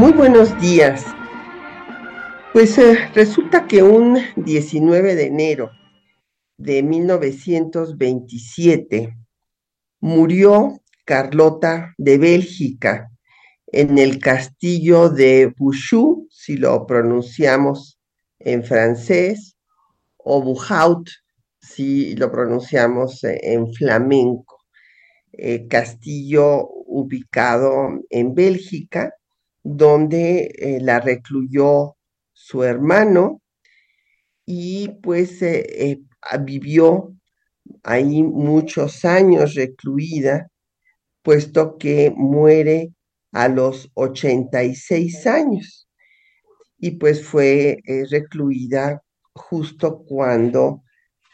Muy 0.00 0.12
buenos 0.12 0.58
días. 0.58 1.04
Pues 2.54 2.78
eh, 2.78 3.10
resulta 3.12 3.66
que 3.66 3.82
un 3.82 4.18
19 4.34 5.14
de 5.14 5.26
enero 5.26 5.72
de 6.56 6.82
1927 6.82 9.14
murió 10.00 10.80
Carlota 11.04 11.94
de 11.98 12.16
Bélgica 12.16 13.10
en 13.66 13.98
el 13.98 14.18
castillo 14.18 15.10
de 15.10 15.52
Bouchou, 15.54 16.26
si 16.30 16.56
lo 16.56 16.86
pronunciamos 16.86 18.00
en 18.38 18.64
francés, 18.64 19.58
o 20.16 20.40
Buhaut, 20.40 21.10
si 21.60 22.16
lo 22.16 22.32
pronunciamos 22.32 23.22
en 23.22 23.70
flamenco. 23.74 24.60
Eh, 25.32 25.68
castillo 25.68 26.66
ubicado 26.86 28.00
en 28.08 28.34
Bélgica, 28.34 29.14
donde 29.62 30.52
eh, 30.58 30.78
la 30.80 31.00
recluyó 31.00 31.96
su 32.32 32.64
hermano 32.64 33.40
y 34.46 34.88
pues 35.02 35.42
eh, 35.42 36.00
vivió 36.40 37.14
ahí 37.82 38.22
muchos 38.22 39.04
años 39.04 39.54
recluida, 39.54 40.48
puesto 41.22 41.78
que 41.78 42.12
muere 42.16 42.92
a 43.32 43.48
los 43.48 43.90
86 43.94 45.26
años. 45.26 45.88
Y 46.78 46.92
pues 46.92 47.24
fue 47.24 47.78
eh, 47.84 48.04
recluida 48.10 49.02
justo 49.34 50.02
cuando 50.04 50.82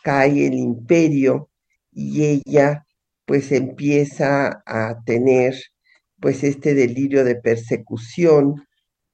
cae 0.03 0.47
el 0.47 0.55
imperio 0.55 1.51
y 1.93 2.43
ella 2.47 2.85
pues 3.25 3.51
empieza 3.53 4.63
a 4.67 5.03
tener 5.05 5.55
pues 6.27 6.43
este 6.43 6.75
delirio 6.75 7.23
de 7.23 7.37
persecución 7.37 8.67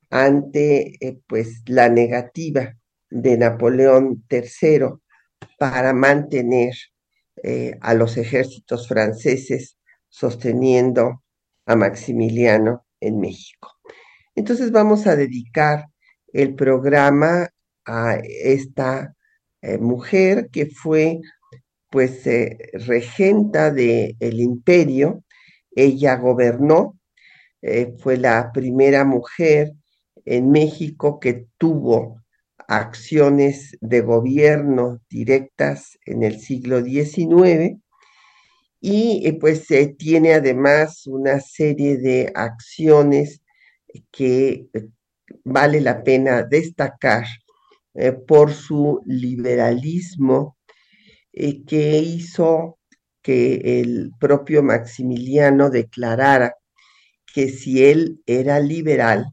ante 0.08 0.96
eh, 0.98 1.19
pues 1.27 1.60
la 1.66 1.91
negativa 1.91 2.72
de 3.10 3.36
Napoleón 3.36 4.24
III 4.30 4.94
para 5.58 5.92
mantener 5.92 6.72
eh, 7.42 7.77
a 7.82 7.92
los 7.92 8.16
ejércitos 8.16 8.88
franceses 8.88 9.77
sosteniendo 10.08 11.22
a 11.66 11.77
Maximiliano 11.77 12.86
en 12.98 13.20
México. 13.20 13.69
Entonces 14.34 14.72
vamos 14.72 15.06
a 15.06 15.14
dedicar 15.14 15.88
el 16.32 16.54
programa 16.54 17.50
a 17.84 18.14
esta 18.24 19.14
eh, 19.60 19.76
mujer 19.76 20.48
que 20.50 20.64
fue 20.64 21.20
pues 21.91 22.24
regenta 22.72 23.70
del 23.70 24.16
el 24.19 24.41
imperio. 24.41 25.22
Ella 25.76 26.16
gobernó, 26.16 26.98
eh, 27.62 27.95
fue 27.99 28.17
la 28.17 28.50
primera 28.53 29.05
mujer 29.05 29.73
en 30.25 30.50
México 30.50 31.19
que 31.21 31.47
tuvo 31.59 32.23
acciones 32.69 33.77
de 33.81 34.00
gobierno 34.00 35.00
directas 35.09 35.99
en 36.06 36.23
el 36.23 36.41
siglo 36.41 36.83
XIX 36.83 37.83
y 38.81 39.27
eh, 39.27 39.39
pues 39.41 39.67
se 39.67 39.87
tiene 39.87 40.34
además 40.34 41.06
una 41.06 41.41
serie 41.41 41.99
de 41.99 42.33
acciones 42.34 43.41
que 44.11 44.67
eh, 44.73 44.89
vale 45.44 45.81
la 45.81 46.03
pena 46.03 46.43
destacar 46.43 47.25
eh, 47.94 48.12
por 48.12 48.53
su 48.53 49.00
liberalismo 49.06 50.56
que 51.33 51.99
hizo 51.99 52.79
que 53.23 53.81
el 53.81 54.11
propio 54.21 54.62
Maximiliano 54.62 55.71
declarara 55.71 56.56
que 57.32 57.48
si 57.48 57.84
él 57.84 58.22
era 58.26 58.60
liberal, 58.60 59.32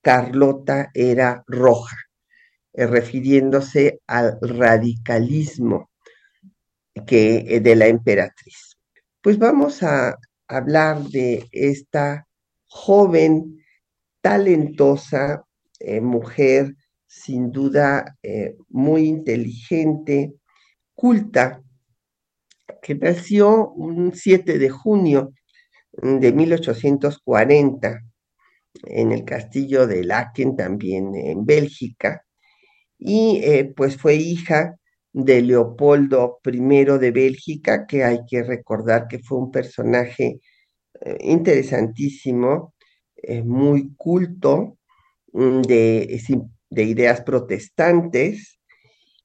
Carlota 0.00 0.90
era 0.94 1.44
roja, 1.46 1.96
refiriéndose 2.72 4.00
al 4.06 4.38
radicalismo 4.40 5.90
que, 7.06 7.60
de 7.60 7.76
la 7.76 7.86
emperatriz. 7.86 8.76
Pues 9.20 9.38
vamos 9.38 9.82
a 9.82 10.16
hablar 10.48 11.02
de 11.04 11.48
esta 11.52 12.26
joven, 12.66 13.58
talentosa 14.20 15.44
eh, 15.78 16.00
mujer, 16.00 16.74
sin 17.06 17.50
duda 17.50 18.16
eh, 18.22 18.56
muy 18.68 19.06
inteligente, 19.06 20.34
culta, 20.94 21.62
que 22.80 22.94
nació 22.94 23.70
un 23.70 24.12
7 24.14 24.58
de 24.58 24.70
junio 24.70 25.32
de 25.92 26.32
1840 26.32 28.02
en 28.84 29.12
el 29.12 29.24
castillo 29.24 29.86
de 29.86 30.04
Laken, 30.04 30.56
también 30.56 31.14
en 31.14 31.44
Bélgica, 31.44 32.24
y 32.98 33.40
eh, 33.42 33.72
pues 33.76 33.96
fue 33.96 34.14
hija 34.14 34.76
de 35.12 35.42
Leopoldo 35.42 36.40
I 36.44 36.84
de 36.98 37.10
Bélgica, 37.10 37.86
que 37.86 38.04
hay 38.04 38.20
que 38.28 38.42
recordar 38.42 39.08
que 39.08 39.18
fue 39.18 39.38
un 39.38 39.50
personaje 39.50 40.40
eh, 41.00 41.18
interesantísimo, 41.20 42.74
eh, 43.16 43.42
muy 43.42 43.94
culto, 43.96 44.78
mm, 45.32 45.62
de, 45.62 46.20
de 46.70 46.82
ideas 46.84 47.20
protestantes, 47.22 48.58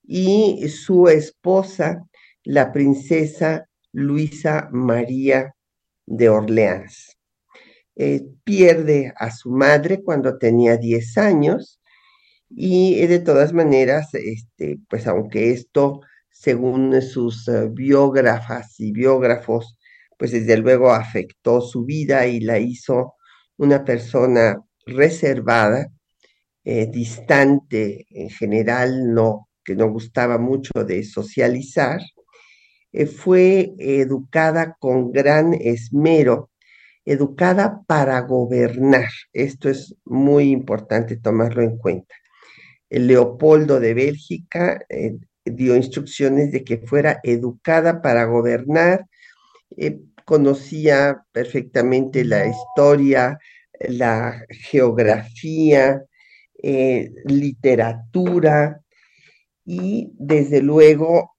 y 0.04 0.68
su 0.70 1.08
esposa, 1.08 2.04
la 2.44 2.72
princesa 2.72 3.68
Luisa 3.92 4.70
María 4.72 5.57
de 6.08 6.30
Orleans. 6.30 7.18
Eh, 7.96 8.24
pierde 8.44 9.14
a 9.18 9.32
su 9.32 9.52
madre 9.52 10.04
cuando 10.04 10.38
tenía 10.40 10.78
10 10.78 11.18
años 11.18 11.80
y 12.50 13.06
de 13.08 13.20
todas 13.20 13.54
maneras, 13.54 14.14
este, 14.14 14.80
pues 14.90 15.08
aunque 15.08 15.52
esto, 15.52 16.02
según 16.32 17.02
sus 17.02 17.48
eh, 17.48 17.70
biógrafas 17.72 18.80
y 18.80 18.92
biógrafos, 18.92 19.78
pues 20.18 20.32
desde 20.32 20.58
luego 20.58 20.92
afectó 20.92 21.62
su 21.62 21.86
vida 21.86 22.28
y 22.28 22.40
la 22.42 22.60
hizo 22.60 23.16
una 23.58 23.84
persona 23.86 24.58
reservada, 24.86 25.88
eh, 26.64 26.88
distante 26.88 28.06
en 28.10 28.30
general, 28.30 29.14
no, 29.14 29.50
que 29.64 29.76
no 29.76 29.90
gustaba 29.90 30.38
mucho 30.38 30.72
de 30.86 31.04
socializar, 31.04 32.02
eh, 32.02 32.17
fue 33.06 33.74
educada 33.78 34.76
con 34.80 35.12
gran 35.12 35.54
esmero, 35.54 36.50
educada 37.06 37.84
para 37.86 38.20
gobernar. 38.22 39.10
Esto 39.34 39.70
es 39.70 39.96
muy 40.06 40.50
importante 40.50 41.18
tomarlo 41.18 41.62
en 41.62 41.78
cuenta. 41.78 42.16
Leopoldo 42.90 43.80
de 43.80 43.94
Bélgica 43.94 44.82
eh, 44.90 45.18
dio 45.46 45.76
instrucciones 45.76 46.52
de 46.52 46.64
que 46.64 46.78
fuera 46.78 47.20
educada 47.24 48.02
para 48.02 48.26
gobernar, 48.26 49.06
eh, 49.76 50.00
conocía 50.26 51.24
perfectamente 51.32 52.26
la 52.26 52.48
historia, 52.48 53.38
la 53.80 54.44
geografía, 54.50 56.02
eh, 56.62 57.12
literatura 57.26 58.82
y 59.64 60.12
desde 60.18 60.62
luego 60.62 61.36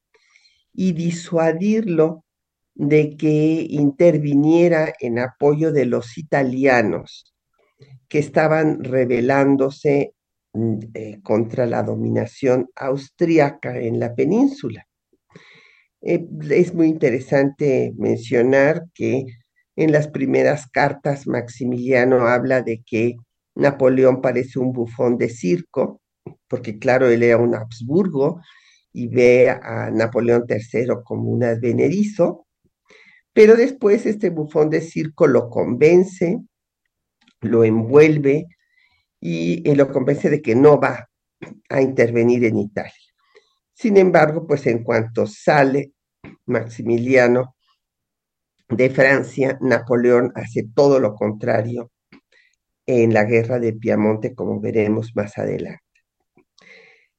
y 0.75 0.93
disuadirlo 0.93 2.25
de 2.75 3.17
que 3.17 3.67
interviniera 3.69 4.93
en 5.01 5.19
apoyo 5.19 5.73
de 5.73 5.87
los 5.87 6.19
italianos 6.19 7.35
que 8.09 8.19
estaban 8.19 8.83
rebelándose 8.83 10.15
mm, 10.53 10.79
eh, 10.95 11.21
contra 11.23 11.67
la 11.67 11.83
dominación 11.83 12.69
austríaca 12.75 13.79
en 13.79 14.01
la 14.01 14.15
península. 14.15 14.87
Eh, 16.03 16.27
es 16.51 16.75
muy 16.75 16.89
interesante 16.89 17.93
mencionar 17.97 18.85
que 18.95 19.27
en 19.77 19.93
las 19.93 20.09
primeras 20.09 20.67
cartas 20.69 21.27
Maximiliano 21.27 22.27
habla 22.27 22.63
de 22.63 22.83
que 22.85 23.17
Napoleón 23.55 24.21
parece 24.21 24.59
un 24.59 24.73
bufón 24.73 25.19
de 25.19 25.29
circo, 25.29 26.01
porque 26.49 26.79
claro, 26.79 27.09
él 27.09 27.23
era 27.23 27.37
un 27.39 27.55
Habsburgo 27.55 28.41
y 28.93 29.09
ve 29.09 29.51
a 29.51 29.91
Napoleón 29.91 30.45
III 30.49 31.03
como 31.05 31.31
un 31.31 31.45
advenedizo, 31.45 32.47
pero 33.33 33.57
después 33.57 34.07
este 34.07 34.31
bufón 34.31 34.71
de 34.71 34.81
circo 34.81 35.27
lo 35.27 35.49
convence, 35.51 36.39
lo 37.41 37.65
envuelve 37.65 38.47
y, 39.21 39.69
y 39.69 39.75
lo 39.75 39.91
convence 39.93 40.31
de 40.31 40.43
que 40.43 40.55
no 40.55 40.81
va 40.81 41.09
a 41.69 41.83
intervenir 41.83 42.45
en 42.45 42.59
Italia. 42.59 43.10
Sin 43.81 43.97
embargo, 43.97 44.47
pues 44.47 44.67
en 44.67 44.85
cuanto 44.85 45.27
sale 45.27 45.93
Maximiliano 46.45 47.57
de 48.69 48.91
Francia, 48.91 49.57
Napoleón 49.63 50.33
hace 50.35 50.69
todo 50.75 51.01
lo 51.01 51.15
contrario 51.15 51.91
en 52.85 53.15
la 53.15 53.25
guerra 53.25 53.59
de 53.59 53.73
Piamonte, 53.73 54.35
como 54.35 54.61
veremos 54.61 55.17
más 55.17 55.39
adelante. 55.39 55.81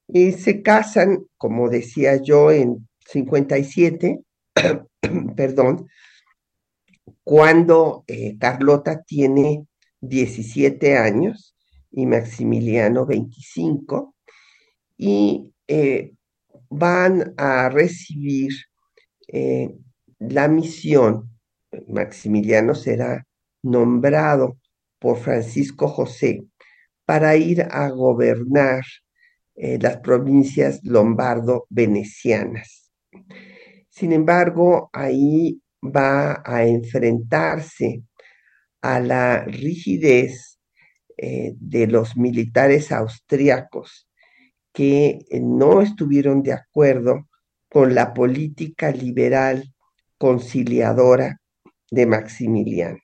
Y 0.07 0.33
se 0.33 0.61
casan, 0.61 1.25
como 1.35 1.67
decía 1.67 2.17
yo, 2.17 2.51
en 2.51 2.87
57, 3.07 4.19
perdón, 5.35 5.87
cuando 7.23 8.03
eh, 8.05 8.37
Carlota 8.37 9.01
tiene 9.01 9.65
17 10.01 10.95
años 10.95 11.55
y 11.89 12.05
Maximiliano 12.05 13.07
25, 13.07 14.13
y 14.95 15.51
eh, 15.67 16.13
van 16.71 17.33
a 17.37 17.69
recibir 17.69 18.53
eh, 19.27 19.69
la 20.19 20.47
misión. 20.47 21.29
Maximiliano 21.87 22.73
será 22.73 23.27
nombrado 23.61 24.57
por 24.99 25.17
Francisco 25.17 25.87
José 25.87 26.43
para 27.05 27.35
ir 27.35 27.67
a 27.69 27.89
gobernar 27.89 28.83
eh, 29.55 29.77
las 29.79 29.97
provincias 29.97 30.81
lombardo-venecianas. 30.83 32.91
Sin 33.89 34.13
embargo, 34.13 34.89
ahí 34.93 35.61
va 35.83 36.41
a 36.45 36.65
enfrentarse 36.65 38.03
a 38.81 38.99
la 38.99 39.43
rigidez 39.43 40.59
eh, 41.17 41.53
de 41.57 41.87
los 41.87 42.15
militares 42.15 42.91
austriacos 42.91 44.07
que 44.73 45.25
no 45.41 45.81
estuvieron 45.81 46.43
de 46.43 46.53
acuerdo 46.53 47.27
con 47.69 47.95
la 47.95 48.13
política 48.13 48.91
liberal 48.91 49.73
conciliadora 50.17 51.41
de 51.89 52.05
Maximiliano. 52.05 52.99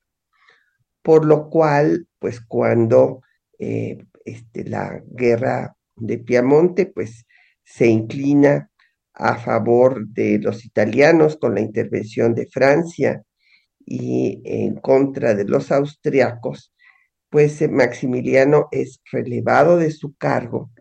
Por 1.01 1.25
lo 1.25 1.49
cual, 1.49 2.07
pues 2.19 2.41
cuando 2.41 3.21
eh, 3.59 4.05
este, 4.25 4.65
la 4.65 5.01
guerra 5.07 5.75
de 5.95 6.17
Piamonte, 6.19 6.85
pues 6.87 7.25
se 7.63 7.87
inclina 7.87 8.69
a 9.13 9.37
favor 9.37 10.07
de 10.07 10.39
los 10.39 10.63
italianos 10.65 11.37
con 11.37 11.55
la 11.55 11.61
intervención 11.61 12.35
de 12.35 12.47
Francia 12.47 13.23
y 13.85 14.41
en 14.45 14.75
contra 14.75 15.33
de 15.33 15.45
los 15.45 15.71
austriacos, 15.71 16.73
pues 17.29 17.61
eh, 17.61 17.67
Maximiliano 17.67 18.67
es 18.71 19.01
relevado 19.11 19.77
de 19.77 19.91
su 19.91 20.15
cargo 20.15 20.71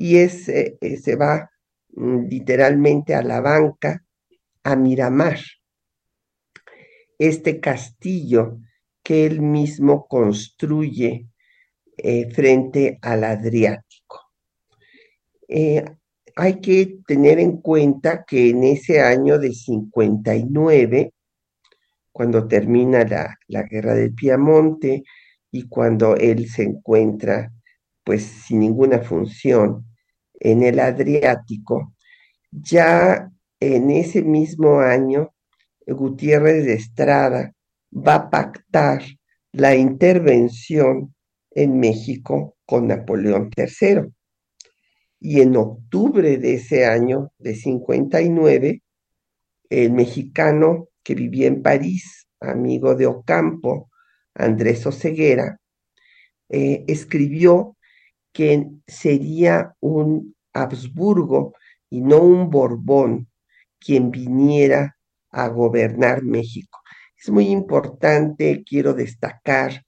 y 0.00 0.16
es, 0.16 0.48
eh, 0.48 0.78
eh, 0.80 0.96
se 0.96 1.14
va 1.14 1.50
mm, 1.92 2.24
literalmente 2.26 3.14
a 3.14 3.22
la 3.22 3.42
banca, 3.42 4.02
a 4.64 4.74
Miramar, 4.74 5.38
este 7.18 7.60
castillo 7.60 8.60
que 9.02 9.26
él 9.26 9.42
mismo 9.42 10.06
construye 10.08 11.26
frente 12.32 12.98
al 13.02 13.24
Adriático. 13.24 14.20
hay 16.36 16.60
que 16.62 17.00
tener 17.06 17.38
en 17.38 17.58
cuenta 17.58 18.24
que 18.24 18.48
en 18.48 18.64
ese 18.64 19.02
año 19.02 19.38
de 19.38 19.52
59, 19.52 21.12
cuando 22.10 22.48
termina 22.48 23.04
la, 23.04 23.36
la 23.48 23.64
guerra 23.64 23.94
del 23.94 24.14
Piamonte 24.14 25.02
y 25.50 25.68
cuando 25.68 26.16
él 26.16 26.48
se 26.48 26.62
encuentra 26.62 27.52
pues 28.02 28.22
sin 28.24 28.60
ninguna 28.60 29.00
función 29.00 29.89
en 30.40 30.62
el 30.62 30.80
Adriático, 30.80 31.94
ya 32.50 33.30
en 33.60 33.90
ese 33.90 34.22
mismo 34.22 34.80
año 34.80 35.34
Gutiérrez 35.86 36.64
de 36.64 36.74
Estrada 36.74 37.54
va 37.92 38.14
a 38.14 38.30
pactar 38.30 39.02
la 39.52 39.74
intervención 39.74 41.14
en 41.50 41.78
México 41.78 42.56
con 42.64 42.86
Napoleón 42.86 43.50
III. 43.56 44.12
Y 45.20 45.40
en 45.40 45.56
octubre 45.56 46.38
de 46.38 46.54
ese 46.54 46.86
año, 46.86 47.32
de 47.38 47.54
59, 47.54 48.82
el 49.68 49.92
mexicano 49.92 50.88
que 51.02 51.14
vivía 51.14 51.46
en 51.46 51.62
París, 51.62 52.26
amigo 52.40 52.94
de 52.94 53.06
Ocampo, 53.06 53.90
Andrés 54.34 54.86
Oceguera, 54.86 55.60
eh, 56.48 56.84
escribió 56.88 57.76
que 58.32 58.66
sería 58.86 59.74
un 59.80 60.34
Habsburgo 60.52 61.54
y 61.88 62.00
no 62.00 62.18
un 62.18 62.50
Borbón 62.50 63.28
quien 63.78 64.10
viniera 64.10 64.96
a 65.30 65.48
gobernar 65.48 66.22
México. 66.22 66.78
Es 67.16 67.30
muy 67.30 67.48
importante, 67.48 68.62
quiero 68.64 68.94
destacar 68.94 69.84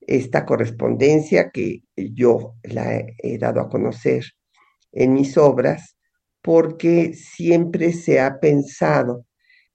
esta 0.00 0.44
correspondencia 0.46 1.50
que 1.50 1.82
yo 1.96 2.54
la 2.62 3.02
he 3.18 3.38
dado 3.38 3.60
a 3.60 3.68
conocer 3.68 4.24
en 4.92 5.12
mis 5.12 5.36
obras, 5.36 5.96
porque 6.42 7.12
siempre 7.14 7.92
se 7.92 8.20
ha 8.20 8.40
pensado 8.40 9.26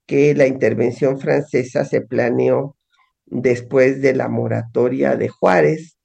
que 0.06 0.34
la 0.34 0.46
intervención 0.46 1.20
francesa 1.20 1.84
se 1.84 2.00
planeó 2.00 2.76
después 3.26 4.02
de 4.02 4.14
la 4.14 4.28
moratoria 4.28 5.16
de 5.16 5.28
Juárez. 5.28 5.96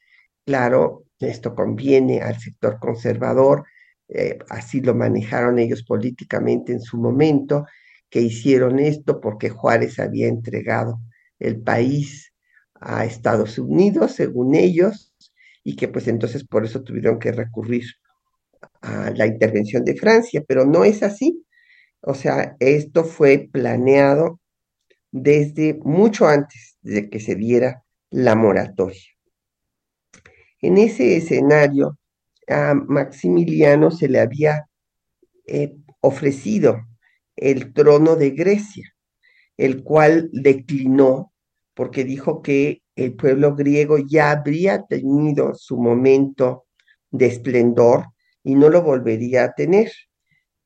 Claro, 0.45 1.03
esto 1.27 1.55
conviene 1.55 2.21
al 2.21 2.39
sector 2.39 2.79
conservador, 2.79 3.65
eh, 4.07 4.39
así 4.49 4.81
lo 4.81 4.95
manejaron 4.95 5.59
ellos 5.59 5.83
políticamente 5.83 6.71
en 6.71 6.81
su 6.81 6.97
momento, 6.97 7.65
que 8.09 8.21
hicieron 8.21 8.79
esto 8.79 9.21
porque 9.21 9.49
Juárez 9.49 9.99
había 9.99 10.27
entregado 10.27 10.99
el 11.37 11.61
país 11.61 12.33
a 12.75 13.05
Estados 13.05 13.59
Unidos, 13.59 14.13
según 14.13 14.55
ellos, 14.55 15.13
y 15.63 15.75
que 15.75 15.87
pues 15.87 16.07
entonces 16.07 16.43
por 16.45 16.65
eso 16.65 16.81
tuvieron 16.81 17.19
que 17.19 17.31
recurrir 17.31 17.83
a 18.81 19.11
la 19.11 19.27
intervención 19.27 19.83
de 19.83 19.95
Francia, 19.95 20.43
pero 20.47 20.65
no 20.65 20.85
es 20.85 21.03
así. 21.03 21.45
O 22.01 22.13
sea, 22.15 22.55
esto 22.59 23.03
fue 23.03 23.49
planeado 23.51 24.39
desde 25.11 25.79
mucho 25.83 26.27
antes 26.27 26.77
de 26.81 27.09
que 27.09 27.19
se 27.19 27.35
diera 27.35 27.83
la 28.09 28.35
moratoria. 28.35 29.18
En 30.61 30.77
ese 30.77 31.15
escenario, 31.15 31.97
a 32.47 32.73
Maximiliano 32.73 33.91
se 33.91 34.09
le 34.09 34.19
había 34.19 34.67
eh, 35.45 35.75
ofrecido 36.01 36.81
el 37.35 37.73
trono 37.73 38.15
de 38.15 38.31
Grecia, 38.31 38.93
el 39.57 39.83
cual 39.83 40.29
declinó 40.33 41.31
porque 41.73 42.03
dijo 42.03 42.41
que 42.41 42.81
el 42.95 43.15
pueblo 43.15 43.55
griego 43.55 43.97
ya 43.99 44.31
habría 44.31 44.83
tenido 44.83 45.55
su 45.55 45.77
momento 45.77 46.65
de 47.09 47.27
esplendor 47.27 48.07
y 48.43 48.55
no 48.55 48.67
lo 48.69 48.81
volvería 48.81 49.45
a 49.45 49.53
tener. 49.53 49.89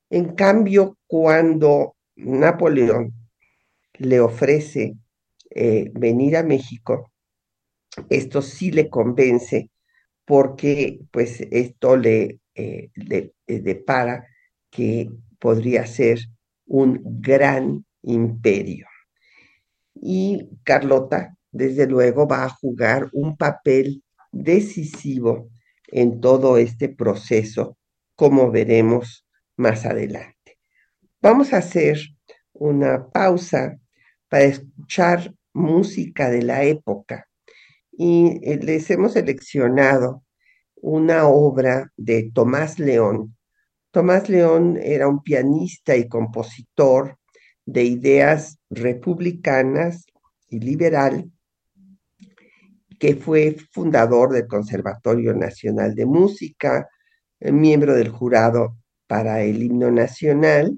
En 0.09 0.33
cambio, 0.33 0.97
cuando 1.05 1.95
Napoleón 2.15 3.13
le 3.99 4.19
ofrece 4.19 4.95
eh, 5.51 5.91
venir 5.93 6.37
a 6.37 6.43
México, 6.43 7.11
esto 8.09 8.41
sí 8.41 8.71
le 8.71 8.89
convence 8.89 9.69
porque 10.25 10.99
pues 11.11 11.41
esto 11.51 11.97
le, 11.97 12.39
eh, 12.55 12.89
le 12.95 13.33
eh, 13.47 13.59
depara 13.59 14.27
que 14.69 15.09
podría 15.39 15.85
ser 15.85 16.19
un 16.65 17.01
gran 17.03 17.85
imperio. 18.03 18.87
Y 19.95 20.49
Carlota, 20.63 21.37
desde 21.51 21.87
luego, 21.87 22.27
va 22.27 22.45
a 22.45 22.49
jugar 22.49 23.09
un 23.13 23.37
papel 23.37 24.03
decisivo 24.31 25.49
en 25.87 26.19
todo 26.19 26.57
este 26.57 26.89
proceso, 26.89 27.77
como 28.15 28.49
veremos 28.51 29.25
más 29.55 29.85
adelante. 29.85 30.57
Vamos 31.21 31.53
a 31.53 31.57
hacer 31.57 31.99
una 32.53 33.07
pausa 33.09 33.79
para 34.27 34.45
escuchar 34.45 35.33
música 35.53 36.29
de 36.29 36.41
la 36.41 36.63
época 36.63 37.27
y 37.97 38.39
eh, 38.43 38.59
les 38.61 38.89
hemos 38.89 39.13
seleccionado 39.13 40.23
una 40.75 41.27
obra 41.27 41.91
de 41.95 42.31
Tomás 42.33 42.79
León. 42.79 43.35
Tomás 43.91 44.29
León 44.29 44.77
era 44.81 45.07
un 45.07 45.21
pianista 45.21 45.95
y 45.95 46.07
compositor 46.07 47.17
de 47.65 47.83
ideas 47.83 48.59
republicanas 48.69 50.05
y 50.49 50.59
liberal, 50.59 51.31
que 52.99 53.15
fue 53.15 53.55
fundador 53.71 54.33
del 54.33 54.47
Conservatorio 54.47 55.33
Nacional 55.33 55.95
de 55.95 56.05
Música, 56.05 56.89
miembro 57.39 57.93
del 57.93 58.09
jurado 58.09 58.77
para 59.07 59.43
el 59.43 59.61
himno 59.61 59.91
nacional, 59.91 60.77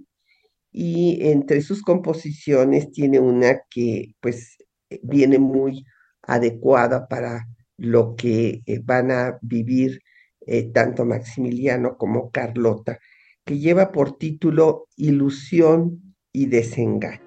y 0.72 1.30
entre 1.30 1.62
sus 1.62 1.82
composiciones 1.82 2.92
tiene 2.92 3.20
una 3.20 3.62
que 3.70 4.14
pues 4.20 4.58
viene 5.02 5.40
muy 5.40 5.86
adecuada 6.28 7.08
para 7.08 7.48
lo 7.78 8.16
que 8.16 8.62
eh, 8.66 8.82
van 8.84 9.12
a 9.12 9.38
vivir 9.42 10.02
eh, 10.46 10.72
tanto 10.72 11.06
Maximiliano 11.06 11.98
como 11.98 12.32
Carlota, 12.32 13.00
que 13.44 13.60
lleva 13.60 13.92
por 13.92 14.18
título 14.18 14.88
Ilusión 14.96 16.16
y 16.32 16.48
Desengaño. 16.48 17.22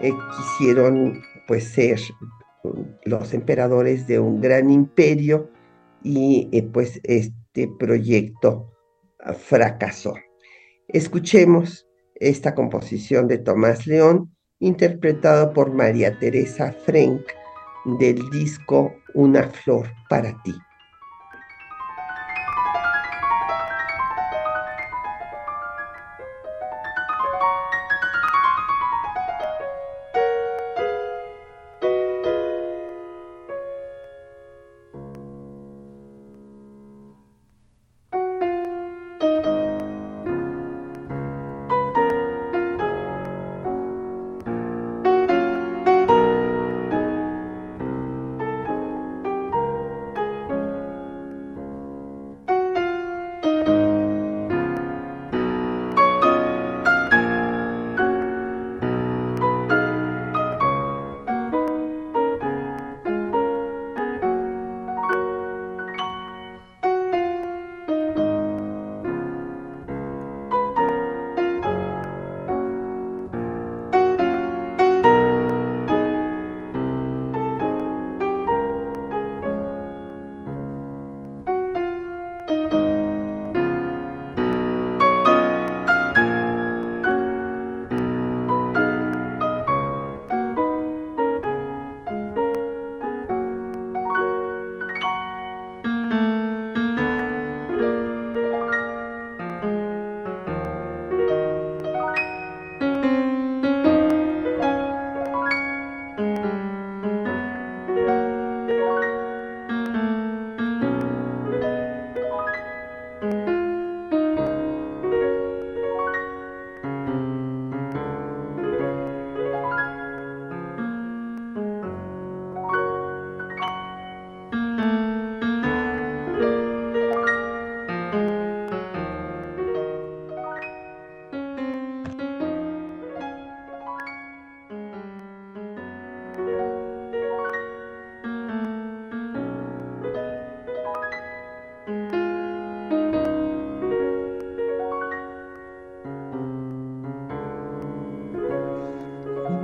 Eh, 0.00 0.12
quisieron 0.36 1.22
pues 1.46 1.64
ser 1.64 2.00
los 3.04 3.34
emperadores 3.34 4.06
de 4.06 4.18
un 4.18 4.40
gran 4.40 4.70
imperio 4.70 5.50
y 6.02 6.62
pues 6.72 7.00
este 7.04 7.68
proyecto 7.78 8.72
ah, 9.18 9.34
fracasó. 9.34 10.14
Escuchemos 10.88 11.86
esta 12.14 12.54
composición 12.54 13.28
de 13.28 13.38
Tomás 13.38 13.86
León, 13.86 14.34
interpretado 14.58 15.52
por 15.52 15.72
María 15.72 16.18
Teresa 16.18 16.72
Frank 16.72 17.22
del 17.84 18.28
disco 18.30 18.94
Una 19.14 19.44
flor 19.44 19.90
para 20.08 20.32
ti. 20.42 20.54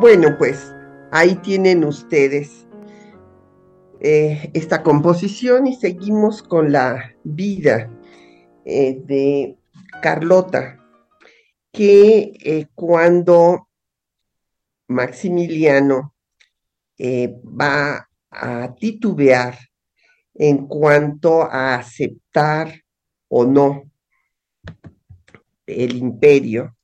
Bueno, 0.08 0.38
pues 0.38 0.72
ahí 1.10 1.34
tienen 1.34 1.82
ustedes 1.82 2.64
eh, 3.98 4.52
esta 4.54 4.84
composición 4.84 5.66
y 5.66 5.74
seguimos 5.74 6.44
con 6.44 6.70
la 6.70 7.16
vida 7.24 7.90
eh, 8.64 9.00
de 9.04 9.58
Carlota, 10.00 10.78
que 11.72 12.34
eh, 12.40 12.68
cuando 12.76 13.68
Maximiliano 14.86 16.14
va 17.00 18.08
a 18.30 18.74
titubear 18.76 19.58
en 20.34 20.68
cuanto 20.68 21.42
a 21.42 21.74
aceptar 21.74 22.72
o 23.26 23.44
no 23.44 23.90
el 25.66 25.96
imperio, 25.96 26.76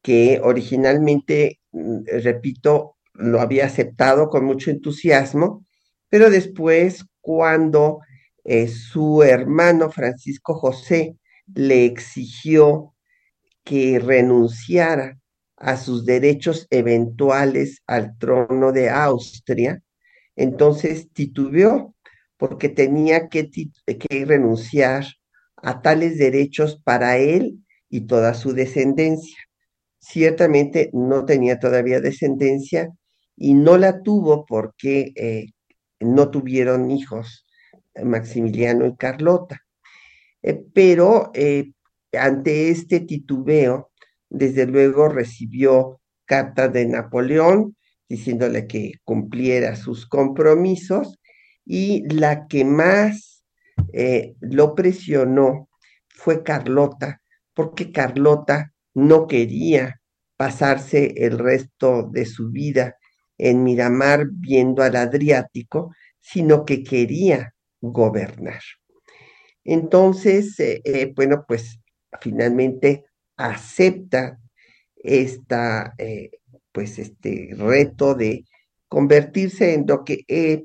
que 0.00 0.40
originalmente 0.40 1.59
repito, 1.72 2.96
lo 3.14 3.40
había 3.40 3.66
aceptado 3.66 4.28
con 4.28 4.44
mucho 4.44 4.70
entusiasmo, 4.70 5.64
pero 6.08 6.30
después 6.30 7.04
cuando 7.20 8.00
eh, 8.44 8.68
su 8.68 9.22
hermano 9.22 9.90
Francisco 9.90 10.54
José 10.54 11.16
le 11.54 11.84
exigió 11.84 12.94
que 13.64 13.98
renunciara 13.98 15.18
a 15.56 15.76
sus 15.76 16.06
derechos 16.06 16.66
eventuales 16.70 17.82
al 17.86 18.16
trono 18.18 18.72
de 18.72 18.88
Austria, 18.88 19.82
entonces 20.34 21.08
titubeó 21.12 21.94
porque 22.38 22.70
tenía 22.70 23.28
que, 23.28 23.50
que 23.50 24.24
renunciar 24.24 25.04
a 25.56 25.82
tales 25.82 26.16
derechos 26.16 26.80
para 26.82 27.18
él 27.18 27.58
y 27.90 28.06
toda 28.06 28.32
su 28.32 28.54
descendencia 28.54 29.36
ciertamente 30.00 30.90
no 30.92 31.24
tenía 31.24 31.58
todavía 31.58 32.00
descendencia 32.00 32.90
y 33.36 33.54
no 33.54 33.78
la 33.78 34.02
tuvo 34.02 34.44
porque 34.46 35.12
eh, 35.14 35.46
no 36.00 36.30
tuvieron 36.30 36.90
hijos, 36.90 37.46
Maximiliano 38.02 38.86
y 38.86 38.96
Carlota. 38.96 39.60
Eh, 40.42 40.62
pero 40.74 41.30
eh, 41.34 41.72
ante 42.12 42.70
este 42.70 43.00
titubeo, 43.00 43.90
desde 44.28 44.66
luego 44.66 45.08
recibió 45.08 46.00
cartas 46.24 46.72
de 46.72 46.86
Napoleón 46.86 47.76
diciéndole 48.08 48.66
que 48.66 48.92
cumpliera 49.04 49.76
sus 49.76 50.06
compromisos 50.06 51.18
y 51.64 52.08
la 52.12 52.46
que 52.48 52.64
más 52.64 53.44
lo 54.40 54.74
presionó 54.74 55.68
fue 56.08 56.42
Carlota, 56.42 57.22
porque 57.54 57.92
Carlota 57.92 58.69
no 58.94 59.26
quería 59.26 60.00
pasarse 60.36 61.14
el 61.16 61.38
resto 61.38 62.08
de 62.12 62.26
su 62.26 62.50
vida 62.50 62.96
en 63.38 63.62
Miramar 63.62 64.26
viendo 64.32 64.82
al 64.82 64.96
Adriático, 64.96 65.94
sino 66.20 66.64
que 66.64 66.82
quería 66.82 67.54
gobernar. 67.80 68.60
Entonces, 69.64 70.58
eh, 70.60 70.80
eh, 70.84 71.12
bueno, 71.14 71.44
pues 71.46 71.80
finalmente 72.20 73.04
acepta 73.36 74.38
esta, 74.96 75.94
eh, 75.98 76.30
pues 76.72 76.98
este 76.98 77.50
reto 77.56 78.14
de 78.14 78.44
convertirse 78.88 79.74
en 79.74 79.86
lo 79.86 80.04
que, 80.04 80.24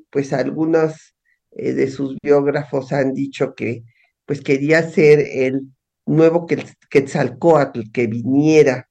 pues 0.10 0.34
algunos 0.34 1.16
de 1.52 1.90
sus 1.90 2.18
biógrafos 2.22 2.92
han 2.92 3.14
dicho 3.14 3.54
que, 3.56 3.84
pues 4.26 4.42
quería 4.42 4.82
ser 4.90 5.20
el 5.20 5.62
nuevo 6.06 6.46
Quetzalcoatl 6.90 7.92
que 7.92 8.08
viniera 8.08 8.90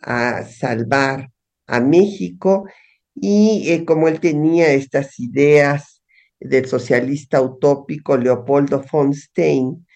a 0.00 0.44
salvar 0.44 1.30
a 1.66 1.80
México 1.80 2.64
y 3.14 3.84
como 3.84 4.08
él 4.08 4.20
tenía 4.20 4.72
estas 4.72 5.18
ideas 5.20 6.02
del 6.40 6.66
socialista 6.66 7.40
utópico 7.40 8.16
Leopoldo 8.16 8.84
von 8.90 9.14
Stein, 9.14 9.86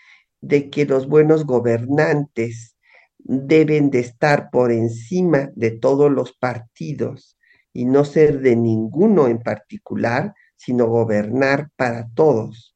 de 0.41 0.71
que 0.71 0.85
los 0.85 1.09
buenos 1.09 1.45
gobernantes 1.45 2.77
deben 3.19 3.91
de 3.91 4.01
estar 4.01 4.51
por 4.51 4.71
encima 4.71 5.51
de 5.57 5.73
todos 5.73 6.11
los 6.11 6.33
partidos 6.33 7.37
y 7.73 7.85
no 7.85 8.05
ser 8.05 8.41
de 8.41 8.55
ninguno 8.55 9.27
en 9.27 9.39
particular, 9.39 10.35
sino 10.57 10.87
gobernar 10.87 11.71
para 11.77 12.09
todos. 12.15 12.76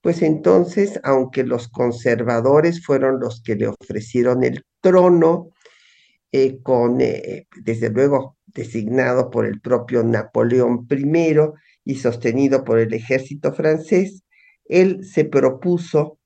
Pues 0.00 0.22
entonces, 0.22 1.00
aunque 1.02 1.42
los 1.42 1.68
conservadores 1.68 2.84
fueron 2.84 3.18
los 3.18 3.42
que 3.42 3.56
le 3.56 3.66
ofrecieron 3.68 4.44
el 4.44 4.64
trono, 4.80 5.50
eh, 6.30 6.60
con, 6.62 7.00
eh, 7.00 7.46
desde 7.64 7.90
luego, 7.90 8.36
designado 8.46 9.30
por 9.30 9.46
el 9.46 9.60
propio 9.60 10.02
Napoleón 10.04 10.86
I, 10.90 11.36
y 11.84 11.94
sostenido 11.96 12.64
por 12.64 12.78
el 12.78 12.92
ejército 12.92 13.52
francés, 13.54 14.22
él 14.66 15.04
se 15.04 15.24
propuso 15.24 16.18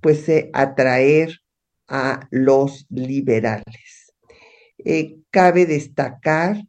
pues 0.00 0.28
eh, 0.28 0.50
atraer 0.52 1.40
a 1.88 2.28
los 2.30 2.86
liberales. 2.88 4.14
Cabe 5.30 5.66
destacar 5.66 6.62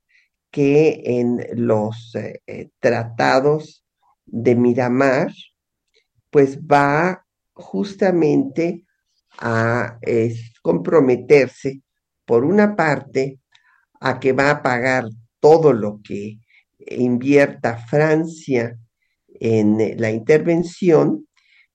que 0.51 1.01
en 1.05 1.45
los 1.53 2.13
tratados 2.79 3.85
de 4.25 4.55
Miramar, 4.55 5.31
pues 6.29 6.59
va 6.59 7.25
justamente 7.53 8.85
a 9.39 9.99
comprometerse, 10.61 11.81
por 12.25 12.43
una 12.43 12.75
parte, 12.75 13.39
a 13.99 14.19
que 14.19 14.33
va 14.33 14.51
a 14.51 14.61
pagar 14.61 15.05
todo 15.39 15.73
lo 15.73 16.01
que 16.03 16.39
invierta 16.79 17.77
Francia 17.77 18.77
en 19.27 19.79
eh, 19.79 19.95
la 19.97 20.11
intervención, 20.11 21.27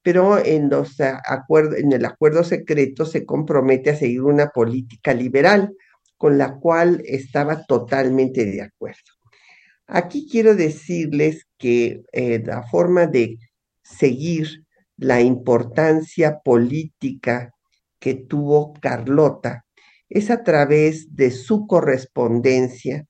pero 0.03 0.39
en, 0.45 0.71
el 0.73 2.05
acuerdo 2.05 2.45
secreto 2.45 3.05
se 3.05 3.25
compromete 3.25 3.91
a 3.91 3.97
seguir 3.97 4.23
una 4.23 4.49
política 4.49 5.15
liberal 5.15 5.73
con 6.17 6.39
la 6.39 6.55
cual 6.57 7.03
estaba 7.05 7.65
totalmente 7.65 8.45
de 8.45 8.63
acuerdo. 8.63 8.99
Aquí 9.87 10.29
quiero 10.31 10.55
decirles 10.55 11.47
que 11.59 12.03
eh, 12.13 12.43
la 12.45 12.63
forma 12.65 13.07
de 13.07 13.39
seguir 13.93 14.65
la 14.97 15.21
importancia 15.21 16.41
política 16.45 17.53
que 17.99 18.15
tuvo 18.15 18.75
Carlota 18.75 19.65
es 20.09 20.31
a 20.31 20.43
través 20.43 21.15
de 21.17 21.31
su 21.31 21.67
correspondencia, 21.67 23.07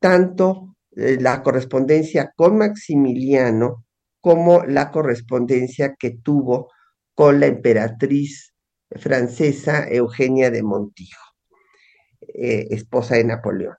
tanto 0.00 0.76
eh, 0.96 1.18
la 1.20 1.42
correspondencia 1.42 2.32
con 2.34 2.56
Maximiliano 2.58 3.84
como 4.20 4.64
la 4.64 4.90
correspondencia 4.90 5.94
que 5.98 6.10
tuvo 6.10 6.70
con 7.14 7.40
la 7.40 7.46
emperatriz 7.46 8.54
francesa 8.90 9.86
Eugenia 9.88 10.50
de 10.50 10.62
Montijo, 10.62 11.22
eh, 12.20 12.68
esposa 12.70 13.16
de 13.16 13.24
Napoleón. 13.24 13.76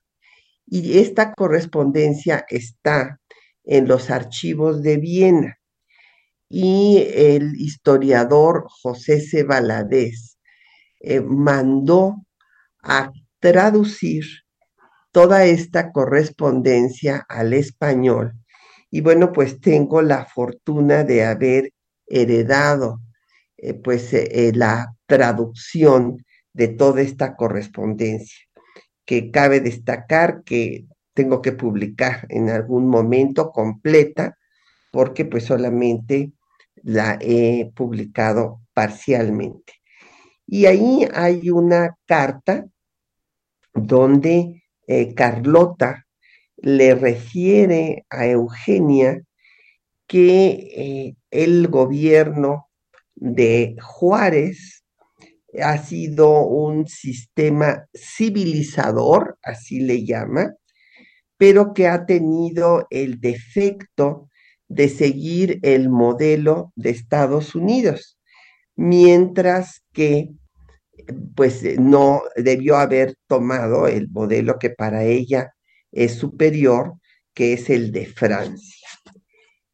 Y 0.65 0.99
esta 0.99 1.33
correspondencia 1.33 2.45
está 2.49 3.19
en 3.63 3.87
los 3.87 4.09
archivos 4.09 4.81
de 4.83 4.97
Viena. 4.97 5.56
Y 6.49 7.05
el 7.13 7.55
historiador 7.59 8.65
José 8.69 9.21
C. 9.21 9.45
Eh, 10.99 11.21
mandó 11.21 12.15
a 12.81 13.11
traducir 13.39 14.23
toda 15.11 15.45
esta 15.45 15.91
correspondencia 15.91 17.25
al 17.27 17.53
español. 17.53 18.33
Y 18.89 19.01
bueno, 19.01 19.31
pues 19.31 19.59
tengo 19.59 20.01
la 20.01 20.25
fortuna 20.25 21.03
de 21.03 21.25
haber 21.25 21.73
heredado 22.07 22.99
eh, 23.57 23.73
pues 23.73 24.13
eh, 24.13 24.51
la 24.53 24.93
traducción 25.07 26.23
de 26.53 26.67
toda 26.67 27.01
esta 27.01 27.35
correspondencia, 27.35 28.37
que 29.05 29.31
cabe 29.31 29.59
destacar 29.61 30.43
que 30.43 30.85
tengo 31.13 31.41
que 31.41 31.53
publicar 31.53 32.25
en 32.29 32.49
algún 32.49 32.87
momento 32.87 33.51
completa, 33.51 34.37
porque 34.91 35.25
pues 35.25 35.45
solamente 35.45 36.33
la 36.83 37.17
he 37.21 37.71
publicado 37.75 38.61
parcialmente. 38.73 39.73
Y 40.45 40.65
ahí 40.65 41.07
hay 41.13 41.49
una 41.49 41.97
carta 42.05 42.65
donde 43.73 44.63
eh, 44.87 45.13
Carlota 45.13 46.05
le 46.57 46.95
refiere 46.95 48.05
a 48.09 48.25
Eugenia 48.25 49.21
que 50.07 50.49
eh, 50.49 51.15
el 51.29 51.67
gobierno 51.67 52.69
de 53.15 53.75
Juárez 53.81 54.83
ha 55.61 55.77
sido 55.77 56.41
un 56.45 56.87
sistema 56.87 57.87
civilizador, 57.93 59.37
así 59.41 59.79
le 59.79 60.05
llama, 60.05 60.53
pero 61.37 61.73
que 61.73 61.87
ha 61.87 62.05
tenido 62.05 62.87
el 62.89 63.19
defecto 63.19 64.29
de 64.67 64.89
seguir 64.89 65.59
el 65.63 65.89
modelo 65.89 66.71
de 66.75 66.89
Estados 66.89 67.55
Unidos, 67.55 68.19
mientras 68.75 69.83
que 69.93 70.31
pues 71.35 71.63
eh, 71.63 71.77
no 71.79 72.23
debió 72.35 72.77
haber 72.77 73.15
tomado 73.27 73.87
el 73.87 74.09
modelo 74.09 74.59
que 74.59 74.69
para 74.69 75.03
ella 75.03 75.53
es 75.91 76.13
superior, 76.13 76.95
que 77.33 77.53
es 77.53 77.69
el 77.69 77.91
de 77.91 78.05
Francia. 78.07 78.89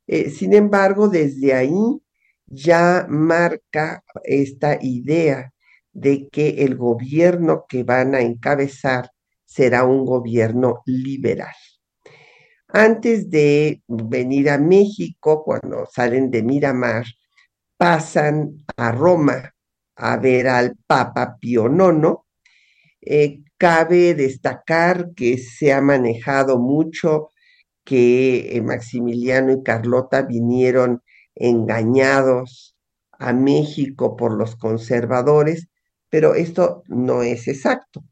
Eh, 0.08 0.30
sin 0.30 0.54
embargo, 0.54 1.08
desde 1.08 1.54
ahí 1.54 2.02
ya 2.46 3.06
marca 3.10 4.04
esta 4.24 4.78
idea 4.82 5.54
de 5.92 6.28
que 6.30 6.64
el 6.64 6.76
gobierno 6.76 7.66
que 7.68 7.84
van 7.84 8.16
a 8.16 8.22
encabezar 8.22 9.12
será 9.46 9.86
un 9.86 10.06
gobierno 10.06 10.82
liberal. 10.86 11.54
Antes 12.76 13.30
de 13.30 13.84
venir 13.88 14.50
a 14.50 14.58
México, 14.58 15.44
cuando 15.44 15.86
salen 15.86 16.32
de 16.32 16.42
Miramar, 16.42 17.06
pasan 17.78 18.66
a 18.78 18.92
Roma 18.92 19.54
a 19.96 20.18
ver 20.18 20.48
al 20.48 20.76
Papa 20.88 21.38
Pío 21.40 21.68
IX. 21.68 22.18
Eh, 23.02 23.44
cabe 23.58 24.16
destacar 24.16 25.14
que 25.16 25.38
se 25.38 25.72
ha 25.72 25.82
manejado 25.82 26.58
mucho 26.58 27.30
que 27.86 28.58
eh, 28.58 28.62
Maximiliano 28.64 29.52
y 29.54 29.62
Carlota 29.62 30.24
vinieron 30.24 31.04
engañados 31.36 32.76
a 33.12 33.34
México 33.34 34.16
por 34.16 34.34
los 34.34 34.56
conservadores, 34.56 35.68
pero 36.10 36.34
esto 36.34 36.82
no 36.88 37.22
es 37.22 37.48
exacto. 37.48 38.04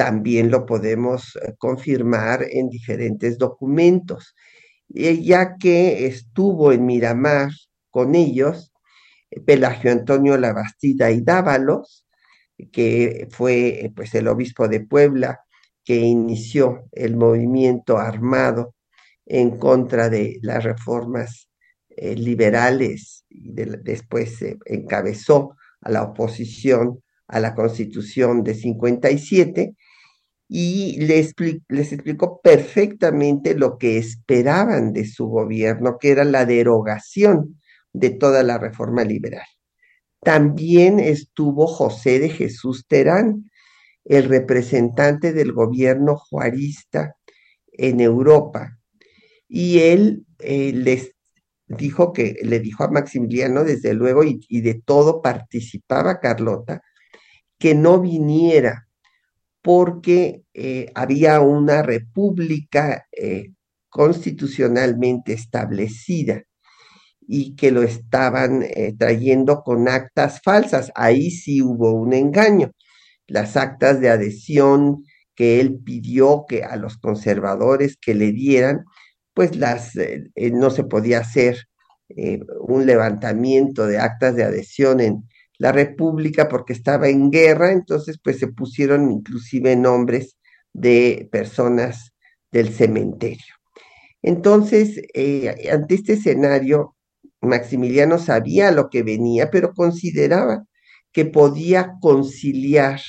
También 0.00 0.50
lo 0.50 0.64
podemos 0.64 1.36
eh, 1.36 1.56
confirmar 1.58 2.46
en 2.50 2.70
diferentes 2.70 3.36
documentos, 3.36 4.34
ya 4.88 5.58
que 5.58 6.06
estuvo 6.06 6.72
en 6.72 6.86
Miramar 6.86 7.50
con 7.90 8.14
ellos 8.14 8.72
Pelagio 9.44 9.92
Antonio 9.92 10.38
Labastida 10.38 11.10
y 11.10 11.20
Dávalos, 11.20 12.06
que 12.72 13.28
fue 13.30 13.92
pues, 13.94 14.14
el 14.14 14.28
obispo 14.28 14.68
de 14.68 14.80
Puebla 14.80 15.40
que 15.84 15.96
inició 15.96 16.88
el 16.92 17.14
movimiento 17.14 17.98
armado 17.98 18.74
en 19.26 19.58
contra 19.58 20.08
de 20.08 20.38
las 20.40 20.64
reformas 20.64 21.50
eh, 21.90 22.16
liberales 22.16 23.26
y 23.28 23.52
después 23.52 24.38
encabezó 24.64 25.56
a 25.82 25.90
la 25.90 26.04
oposición 26.04 27.02
a 27.28 27.38
la 27.38 27.54
constitución 27.54 28.42
de 28.42 28.54
57 28.54 29.76
y 30.52 30.96
les, 30.98 31.32
les 31.68 31.92
explicó 31.92 32.40
perfectamente 32.42 33.54
lo 33.54 33.78
que 33.78 33.98
esperaban 33.98 34.92
de 34.92 35.06
su 35.06 35.28
gobierno, 35.28 35.96
que 35.96 36.10
era 36.10 36.24
la 36.24 36.44
derogación 36.44 37.60
de 37.92 38.10
toda 38.10 38.42
la 38.42 38.58
reforma 38.58 39.04
liberal. 39.04 39.46
También 40.20 40.98
estuvo 40.98 41.68
José 41.68 42.18
de 42.18 42.30
Jesús 42.30 42.86
Terán, 42.88 43.48
el 44.04 44.24
representante 44.24 45.32
del 45.32 45.52
gobierno 45.52 46.16
juarista 46.16 47.14
en 47.72 48.00
Europa, 48.00 48.76
y 49.46 49.78
él 49.78 50.26
eh, 50.40 50.72
les 50.74 51.12
dijo 51.68 52.12
que 52.12 52.38
le 52.42 52.58
dijo 52.58 52.82
a 52.82 52.90
Maximiliano, 52.90 53.62
desde 53.62 53.94
luego, 53.94 54.24
y, 54.24 54.40
y 54.48 54.62
de 54.62 54.74
todo 54.74 55.22
participaba 55.22 56.18
Carlota, 56.18 56.82
que 57.56 57.76
no 57.76 58.00
viniera 58.00 58.88
porque 59.62 60.44
eh, 60.54 60.90
había 60.94 61.40
una 61.40 61.82
república 61.82 63.06
eh, 63.12 63.52
constitucionalmente 63.88 65.32
establecida 65.32 66.44
y 67.20 67.54
que 67.56 67.70
lo 67.70 67.82
estaban 67.82 68.62
eh, 68.62 68.94
trayendo 68.98 69.62
con 69.62 69.88
actas 69.88 70.40
falsas. 70.42 70.90
Ahí 70.94 71.30
sí 71.30 71.62
hubo 71.62 71.92
un 71.92 72.12
engaño. 72.12 72.72
Las 73.26 73.56
actas 73.56 74.00
de 74.00 74.10
adhesión 74.10 75.04
que 75.34 75.60
él 75.60 75.78
pidió 75.84 76.44
que 76.48 76.64
a 76.64 76.76
los 76.76 76.98
conservadores 76.98 77.96
que 77.96 78.14
le 78.14 78.32
dieran, 78.32 78.84
pues 79.34 79.56
las 79.56 79.92
no 80.36 80.70
se 80.70 80.84
podía 80.84 81.20
hacer 81.20 81.68
un 82.60 82.84
levantamiento 82.86 83.86
de 83.86 83.98
actas 83.98 84.34
de 84.34 84.42
adhesión 84.42 85.00
en 85.00 85.22
la 85.60 85.72
República 85.72 86.48
porque 86.48 86.72
estaba 86.72 87.08
en 87.08 87.30
guerra, 87.30 87.70
entonces 87.70 88.18
pues 88.24 88.38
se 88.38 88.48
pusieron 88.48 89.10
inclusive 89.10 89.76
nombres 89.76 90.38
de 90.72 91.28
personas 91.30 92.14
del 92.50 92.72
cementerio. 92.72 93.54
Entonces, 94.22 95.02
eh, 95.12 95.68
ante 95.70 95.96
este 95.96 96.14
escenario, 96.14 96.96
Maximiliano 97.42 98.16
sabía 98.16 98.70
lo 98.70 98.88
que 98.88 99.02
venía, 99.02 99.50
pero 99.50 99.74
consideraba 99.74 100.64
que 101.12 101.26
podía 101.26 101.92
conciliar 102.00 103.02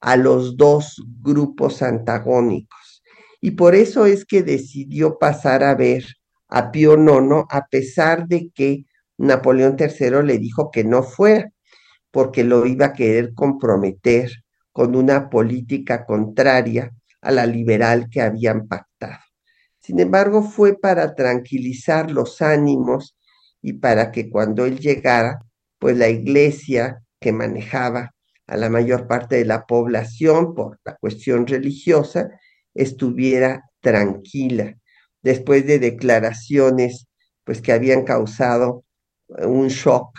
a 0.00 0.16
los 0.16 0.56
dos 0.56 0.96
grupos 1.20 1.82
antagónicos. 1.82 3.02
Y 3.42 3.50
por 3.50 3.74
eso 3.74 4.06
es 4.06 4.24
que 4.24 4.42
decidió 4.42 5.18
pasar 5.18 5.62
a 5.62 5.74
ver 5.74 6.06
a 6.48 6.70
Pío 6.70 6.94
IX, 6.94 7.44
a 7.50 7.66
pesar 7.70 8.26
de 8.26 8.50
que 8.54 8.86
Napoleón 9.18 9.76
III 9.78 10.22
le 10.24 10.38
dijo 10.38 10.70
que 10.70 10.82
no 10.82 11.02
fuera 11.02 11.50
porque 12.14 12.44
lo 12.44 12.64
iba 12.64 12.86
a 12.86 12.92
querer 12.92 13.34
comprometer 13.34 14.30
con 14.70 14.94
una 14.94 15.28
política 15.28 16.06
contraria 16.06 16.92
a 17.20 17.32
la 17.32 17.44
liberal 17.44 18.08
que 18.08 18.22
habían 18.22 18.68
pactado. 18.68 19.18
Sin 19.80 19.98
embargo, 19.98 20.44
fue 20.44 20.78
para 20.78 21.16
tranquilizar 21.16 22.12
los 22.12 22.40
ánimos 22.40 23.16
y 23.60 23.72
para 23.72 24.12
que 24.12 24.30
cuando 24.30 24.64
él 24.64 24.78
llegara, 24.78 25.40
pues 25.80 25.96
la 25.96 26.08
iglesia 26.08 27.02
que 27.18 27.32
manejaba 27.32 28.14
a 28.46 28.56
la 28.56 28.70
mayor 28.70 29.08
parte 29.08 29.34
de 29.34 29.44
la 29.44 29.66
población 29.66 30.54
por 30.54 30.78
la 30.84 30.94
cuestión 30.94 31.48
religiosa 31.48 32.30
estuviera 32.74 33.64
tranquila 33.80 34.76
después 35.20 35.66
de 35.66 35.80
declaraciones 35.80 37.08
pues 37.42 37.60
que 37.60 37.72
habían 37.72 38.04
causado 38.04 38.84
un 39.28 39.66
shock 39.66 40.16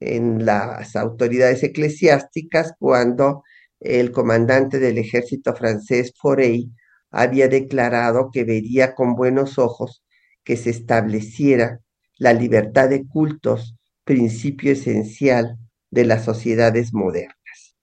en 0.00 0.44
las 0.44 0.96
autoridades 0.96 1.62
eclesiásticas 1.62 2.74
cuando 2.78 3.42
el 3.80 4.10
comandante 4.12 4.78
del 4.78 4.98
ejército 4.98 5.54
francés, 5.54 6.12
Forey, 6.16 6.70
había 7.10 7.48
declarado 7.48 8.30
que 8.32 8.44
vería 8.44 8.94
con 8.94 9.14
buenos 9.14 9.58
ojos 9.58 10.04
que 10.44 10.56
se 10.56 10.70
estableciera 10.70 11.80
la 12.16 12.32
libertad 12.32 12.88
de 12.88 13.06
cultos, 13.06 13.76
principio 14.04 14.72
esencial 14.72 15.58
de 15.90 16.04
las 16.04 16.24
sociedades 16.24 16.92
modernas. 16.92 17.76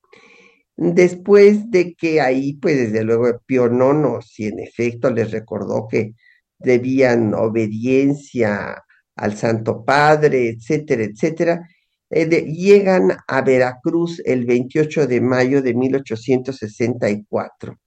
Después 0.76 1.70
de 1.70 1.94
que 1.94 2.20
ahí, 2.20 2.54
pues 2.54 2.76
desde 2.76 3.02
luego 3.02 3.40
Pío 3.46 3.66
IX, 3.66 4.24
si 4.26 4.46
en 4.46 4.60
efecto 4.60 5.10
les 5.10 5.30
recordó 5.30 5.88
que 5.88 6.14
debían 6.58 7.32
obediencia 7.34 8.84
al 9.14 9.36
Santo 9.36 9.84
Padre, 9.84 10.50
etcétera, 10.50 11.04
etcétera, 11.04 11.66
eh, 12.10 12.44
llegan 12.44 13.16
a 13.26 13.42
Veracruz 13.42 14.22
el 14.24 14.46
28 14.46 15.06
de 15.06 15.20
mayo 15.20 15.62
de 15.62 15.74
1864. 15.74 17.78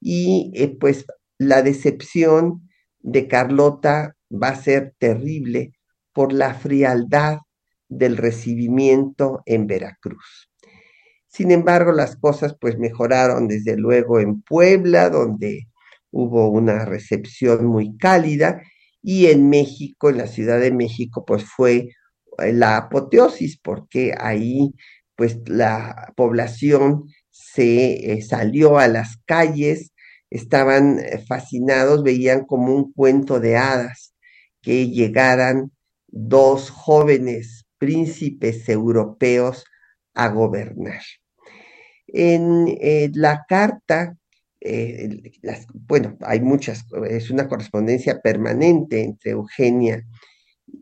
Y 0.00 0.52
eh, 0.54 0.76
pues 0.78 1.06
la 1.38 1.62
decepción 1.62 2.68
de 3.00 3.28
Carlota 3.28 4.16
va 4.30 4.48
a 4.48 4.62
ser 4.62 4.94
terrible 4.98 5.72
por 6.12 6.32
la 6.32 6.54
frialdad 6.54 7.38
del 7.88 8.16
recibimiento 8.16 9.42
en 9.46 9.66
Veracruz. 9.66 10.50
Sin 11.26 11.50
embargo, 11.50 11.92
las 11.92 12.16
cosas 12.16 12.56
pues 12.60 12.78
mejoraron 12.78 13.48
desde 13.48 13.76
luego 13.76 14.20
en 14.20 14.42
Puebla, 14.42 15.10
donde 15.10 15.68
hubo 16.10 16.48
una 16.48 16.84
recepción 16.84 17.66
muy 17.66 17.96
cálida, 17.96 18.62
y 19.02 19.26
en 19.26 19.48
México, 19.48 20.10
en 20.10 20.18
la 20.18 20.26
Ciudad 20.26 20.60
de 20.60 20.72
México, 20.72 21.24
pues 21.24 21.44
fue 21.44 21.90
la 22.38 22.76
apoteosis, 22.76 23.58
porque 23.58 24.14
ahí 24.18 24.74
pues 25.16 25.38
la 25.46 26.12
población 26.16 27.06
se 27.30 28.12
eh, 28.12 28.22
salió 28.22 28.78
a 28.78 28.86
las 28.86 29.16
calles, 29.26 29.92
estaban 30.30 31.00
eh, 31.00 31.18
fascinados, 31.26 32.04
veían 32.04 32.44
como 32.44 32.72
un 32.72 32.92
cuento 32.92 33.40
de 33.40 33.56
hadas 33.56 34.14
que 34.62 34.90
llegaran 34.90 35.72
dos 36.06 36.70
jóvenes 36.70 37.66
príncipes 37.78 38.68
europeos 38.68 39.64
a 40.14 40.28
gobernar. 40.28 41.02
En 42.06 42.68
eh, 42.68 43.10
la 43.14 43.44
carta, 43.48 44.16
bueno, 45.72 46.16
hay 46.20 46.40
muchas, 46.40 46.84
es 47.08 47.30
una 47.30 47.48
correspondencia 47.48 48.20
permanente 48.20 49.02
entre 49.02 49.32
Eugenia 49.32 50.04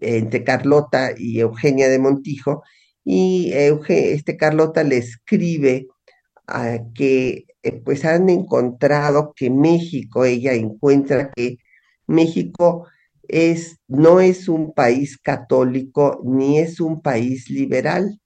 entre 0.00 0.44
Carlota 0.44 1.12
y 1.16 1.40
Eugenia 1.40 1.88
de 1.88 1.98
Montijo, 1.98 2.62
y 3.04 3.52
este 3.52 4.36
Carlota 4.36 4.82
le 4.82 4.98
escribe 4.98 5.86
a 6.46 6.78
que 6.94 7.46
eh, 7.62 7.72
pues 7.84 8.04
han 8.04 8.28
encontrado 8.30 9.32
que 9.34 9.50
México, 9.50 10.24
ella 10.24 10.54
encuentra 10.54 11.30
que 11.32 11.58
México 12.06 12.86
es, 13.28 13.78
no 13.88 14.20
es 14.20 14.48
un 14.48 14.72
país 14.72 15.18
católico 15.18 16.20
ni 16.24 16.58
es 16.58 16.80
un 16.80 17.02
país 17.02 17.50
liberal 17.50 18.20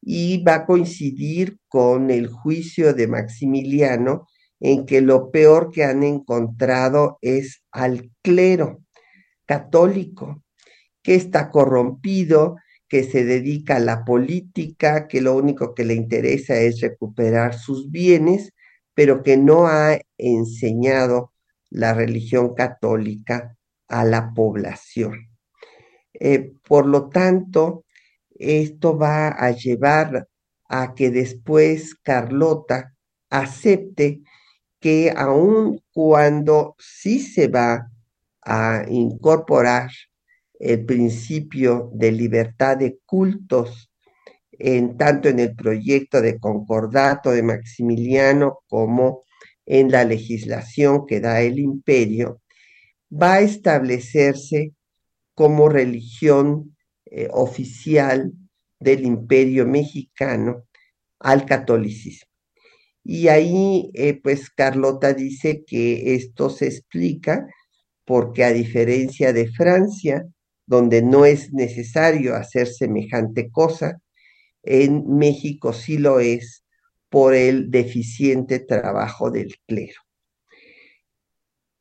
y 0.00 0.42
va 0.42 0.54
a 0.54 0.66
coincidir 0.66 1.58
con 1.68 2.10
el 2.10 2.28
juicio 2.28 2.94
de 2.94 3.08
Maximiliano 3.08 4.26
en 4.60 4.86
que 4.86 5.00
lo 5.00 5.30
peor 5.30 5.70
que 5.70 5.84
han 5.84 6.02
encontrado 6.02 7.18
es 7.20 7.62
al 7.72 8.10
clero 8.22 8.82
católico 9.44 10.42
que 11.06 11.14
está 11.14 11.52
corrompido, 11.52 12.56
que 12.88 13.04
se 13.04 13.24
dedica 13.24 13.76
a 13.76 13.78
la 13.78 14.04
política, 14.04 15.06
que 15.06 15.20
lo 15.20 15.36
único 15.36 15.72
que 15.72 15.84
le 15.84 15.94
interesa 15.94 16.56
es 16.56 16.80
recuperar 16.80 17.56
sus 17.56 17.92
bienes, 17.92 18.52
pero 18.92 19.22
que 19.22 19.36
no 19.36 19.68
ha 19.68 20.00
enseñado 20.18 21.32
la 21.70 21.94
religión 21.94 22.54
católica 22.54 23.56
a 23.86 24.04
la 24.04 24.34
población. 24.34 25.28
Eh, 26.12 26.54
por 26.66 26.86
lo 26.86 27.08
tanto, 27.08 27.84
esto 28.34 28.98
va 28.98 29.28
a 29.28 29.52
llevar 29.52 30.26
a 30.68 30.94
que 30.94 31.12
después 31.12 31.94
Carlota 31.94 32.96
acepte 33.30 34.22
que 34.80 35.12
aun 35.16 35.80
cuando 35.92 36.74
sí 36.80 37.20
se 37.20 37.46
va 37.46 37.92
a 38.42 38.84
incorporar 38.88 39.90
el 40.58 40.84
principio 40.84 41.90
de 41.94 42.12
libertad 42.12 42.76
de 42.76 42.98
cultos, 43.04 43.90
en 44.52 44.96
tanto 44.96 45.28
en 45.28 45.38
el 45.38 45.54
proyecto 45.54 46.20
de 46.22 46.38
concordato 46.38 47.30
de 47.30 47.42
Maximiliano 47.42 48.60
como 48.68 49.22
en 49.66 49.90
la 49.90 50.04
legislación 50.04 51.06
que 51.06 51.20
da 51.20 51.42
el 51.42 51.58
imperio, 51.58 52.40
va 53.10 53.34
a 53.34 53.40
establecerse 53.40 54.72
como 55.34 55.68
religión 55.68 56.76
eh, 57.04 57.28
oficial 57.30 58.32
del 58.80 59.04
imperio 59.04 59.66
mexicano 59.66 60.64
al 61.18 61.44
catolicismo. 61.44 62.30
Y 63.04 63.28
ahí, 63.28 63.90
eh, 63.94 64.20
pues 64.20 64.50
Carlota 64.50 65.12
dice 65.14 65.64
que 65.64 66.14
esto 66.14 66.50
se 66.50 66.66
explica 66.66 67.46
porque 68.04 68.44
a 68.44 68.52
diferencia 68.52 69.32
de 69.32 69.48
Francia, 69.48 70.26
donde 70.66 71.02
no 71.02 71.24
es 71.24 71.52
necesario 71.52 72.34
hacer 72.34 72.66
semejante 72.66 73.50
cosa, 73.50 74.00
en 74.62 75.16
México 75.16 75.72
sí 75.72 75.96
lo 75.96 76.20
es 76.20 76.64
por 77.08 77.34
el 77.34 77.70
deficiente 77.70 78.58
trabajo 78.58 79.30
del 79.30 79.54
clero. 79.66 80.00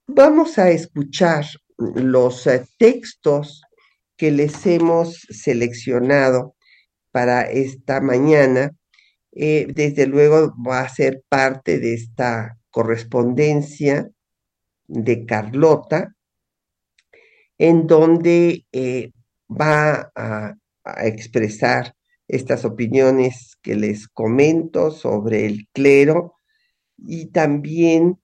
Vamos 0.08 0.60
a 0.60 0.70
escuchar 0.70 1.46
los 1.78 2.46
eh, 2.46 2.64
textos 2.78 3.64
que 4.16 4.32
les 4.32 4.66
hemos 4.66 5.26
seleccionado 5.30 6.56
para 7.12 7.42
esta 7.42 8.02
mañana. 8.02 8.72
Eh, 9.32 9.68
desde 9.74 10.06
luego 10.06 10.54
va 10.66 10.82
a 10.82 10.90
ser 10.90 11.24
parte 11.28 11.80
de 11.80 11.96
esta 11.96 12.58
correspondencia 12.70 14.10
de 14.88 15.26
Carlota 15.26 16.15
en 17.58 17.88
donde 17.88 18.66
eh, 18.72 19.12
va 19.50 20.12
a, 20.16 20.56
expresar 21.04 21.96
estas 22.28 22.64
opiniones 22.64 23.58
que 23.64 23.76
les 23.76 24.08
comento 24.08 24.92
sobre 24.92 25.48
el 25.48 25.68
clero 25.74 26.36
y 26.96 27.32
también 27.32 28.20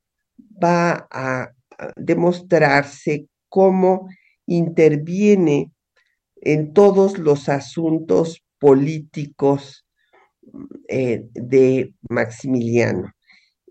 va 0.63 1.07
a 1.09 1.51
demostrarse 1.95 3.27
cómo 3.49 4.07
interviene 4.45 5.71
en 6.35 6.73
todos 6.73 7.17
los 7.17 7.49
asuntos 7.49 8.43
políticos 8.59 9.87
eh, 10.87 11.27
de 11.33 11.95
Maximiliano. 12.07 13.11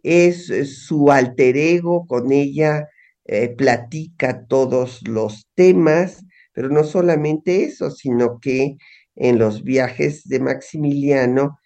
Es, 0.02 0.46
su 0.86 1.12
alter 1.12 1.56
ego, 1.56 2.06
con 2.06 2.32
ella 2.32 2.88
eh, 3.32 3.48
platica 3.48 4.44
todos 4.48 5.06
los 5.06 5.46
temas, 5.54 6.24
pero 6.52 6.68
no 6.68 6.82
solamente 6.82 7.62
eso, 7.62 7.92
sino 7.92 8.40
que 8.40 8.76
en 9.14 9.38
los 9.38 9.62
viajes 9.62 10.26
de 10.26 10.40
Maximiliano 10.40 11.60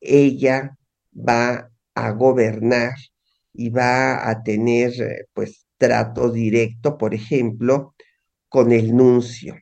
ella 0.00 0.76
va 1.16 1.70
a 1.94 2.10
gobernar 2.10 2.94
y 3.52 3.70
va 3.70 4.28
a 4.28 4.42
tener 4.42 5.00
eh, 5.00 5.26
pues 5.32 5.68
trato 5.78 6.32
directo, 6.32 6.98
por 6.98 7.14
ejemplo, 7.14 7.94
con 8.48 8.72
el 8.72 8.96
nuncio. 8.96 9.54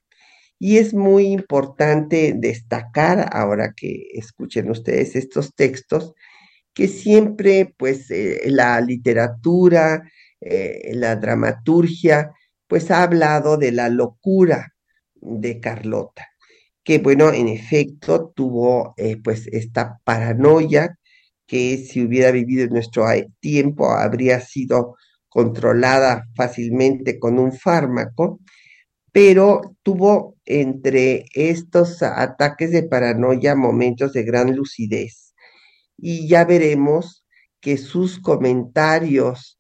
Y 0.59 0.79
es 0.79 0.95
muy 0.95 1.27
importante 1.27 2.33
destacar, 2.35 3.29
ahora 3.31 3.75
que 3.77 4.07
escuchen 4.15 4.71
ustedes 4.71 5.17
estos 5.17 5.55
textos, 5.55 6.15
que 6.73 6.89
siempre 6.89 7.75
pues 7.77 8.11
eh, 8.11 8.41
la 8.47 8.81
literatura, 8.81 10.03
eh, 10.43 10.93
la 10.95 11.17
dramaturgia, 11.17 12.33
pues 12.67 12.91
ha 12.91 13.03
hablado 13.03 13.57
de 13.57 13.73
la 13.73 13.89
locura 13.89 14.75
de 15.15 15.61
Carlota, 15.61 16.29
que 16.83 16.99
bueno, 16.99 17.33
en 17.33 17.49
efecto 17.49 18.33
tuvo 18.35 18.95
pues 19.23 19.47
esta 19.47 20.01
paranoia 20.05 20.99
que 21.47 21.77
si 21.79 22.03
hubiera 22.03 22.31
vivido 22.31 22.65
en 22.65 22.71
nuestro 22.71 23.07
tiempo 23.41 23.91
habría 23.93 24.41
sido 24.41 24.97
controlada 25.29 26.27
fácilmente 26.35 27.19
con 27.19 27.39
un 27.39 27.53
fármaco, 27.53 28.41
pero 29.13 29.77
tuvo 29.83 30.37
entre 30.45 31.27
estos 31.35 32.03
ataques 32.03 32.71
de 32.71 32.83
paranoia 32.83 33.55
momentos 33.55 34.13
de 34.13 34.25
gran 34.25 34.57
lucidez. 34.57 35.35
Y 35.97 36.27
ya 36.29 36.45
veremos 36.45 37.25
que 37.61 37.77
sus 37.77 38.19
comentarios 38.19 39.59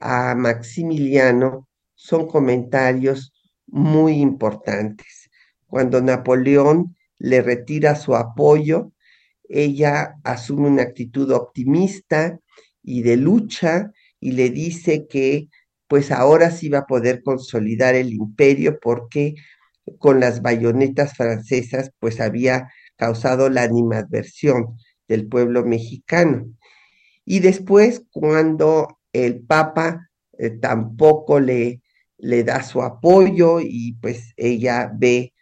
a 0.00 0.34
Maximiliano 0.34 1.68
son 1.94 2.26
comentarios 2.26 3.32
muy 3.66 4.14
importantes. 4.14 5.30
Cuando 5.66 6.00
Napoleón 6.00 6.96
le 7.18 7.42
retira 7.42 7.94
su 7.94 8.16
apoyo, 8.16 8.92
ella 9.48 10.16
asume 10.24 10.68
una 10.68 10.82
actitud 10.82 11.30
optimista 11.32 12.40
y 12.82 13.02
de 13.02 13.16
lucha 13.16 13.92
y 14.18 14.32
le 14.32 14.50
dice 14.50 15.06
que 15.06 15.48
pues 15.86 16.10
ahora 16.10 16.50
sí 16.50 16.68
va 16.68 16.78
a 16.78 16.86
poder 16.86 17.22
consolidar 17.22 17.94
el 17.94 18.12
imperio 18.12 18.78
porque 18.80 19.34
con 19.98 20.20
las 20.20 20.40
bayonetas 20.40 21.16
francesas 21.16 21.90
pues 21.98 22.20
había 22.20 22.70
causado 22.96 23.50
la 23.50 23.62
animadversión 23.62 24.76
del 25.08 25.28
pueblo 25.28 25.64
mexicano. 25.64 26.46
Y 27.24 27.40
después 27.40 28.04
cuando 28.12 28.99
el 29.12 29.40
Papa 29.40 30.10
eh, 30.38 30.50
tampoco 30.50 31.40
le, 31.40 31.80
le 32.18 32.44
da 32.44 32.62
su 32.62 32.82
apoyo 32.82 33.60
y 33.60 33.94
pues 34.00 34.32
ella 34.36 34.90
ve 34.94 35.32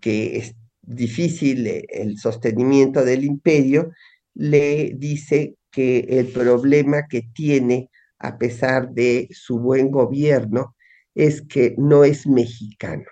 que 0.00 0.38
es 0.38 0.54
difícil 0.82 1.66
eh, 1.66 1.84
el 1.88 2.18
sostenimiento 2.18 3.04
del 3.04 3.24
imperio, 3.24 3.92
le 4.34 4.92
dice 4.96 5.56
que 5.70 6.00
el 6.08 6.28
problema 6.28 7.06
que 7.08 7.22
tiene, 7.34 7.90
a 8.18 8.38
pesar 8.38 8.90
de 8.90 9.28
su 9.30 9.58
buen 9.58 9.90
gobierno, 9.90 10.74
es 11.14 11.42
que 11.42 11.74
no 11.78 12.04
es 12.04 12.26
mexicano. 12.26 13.04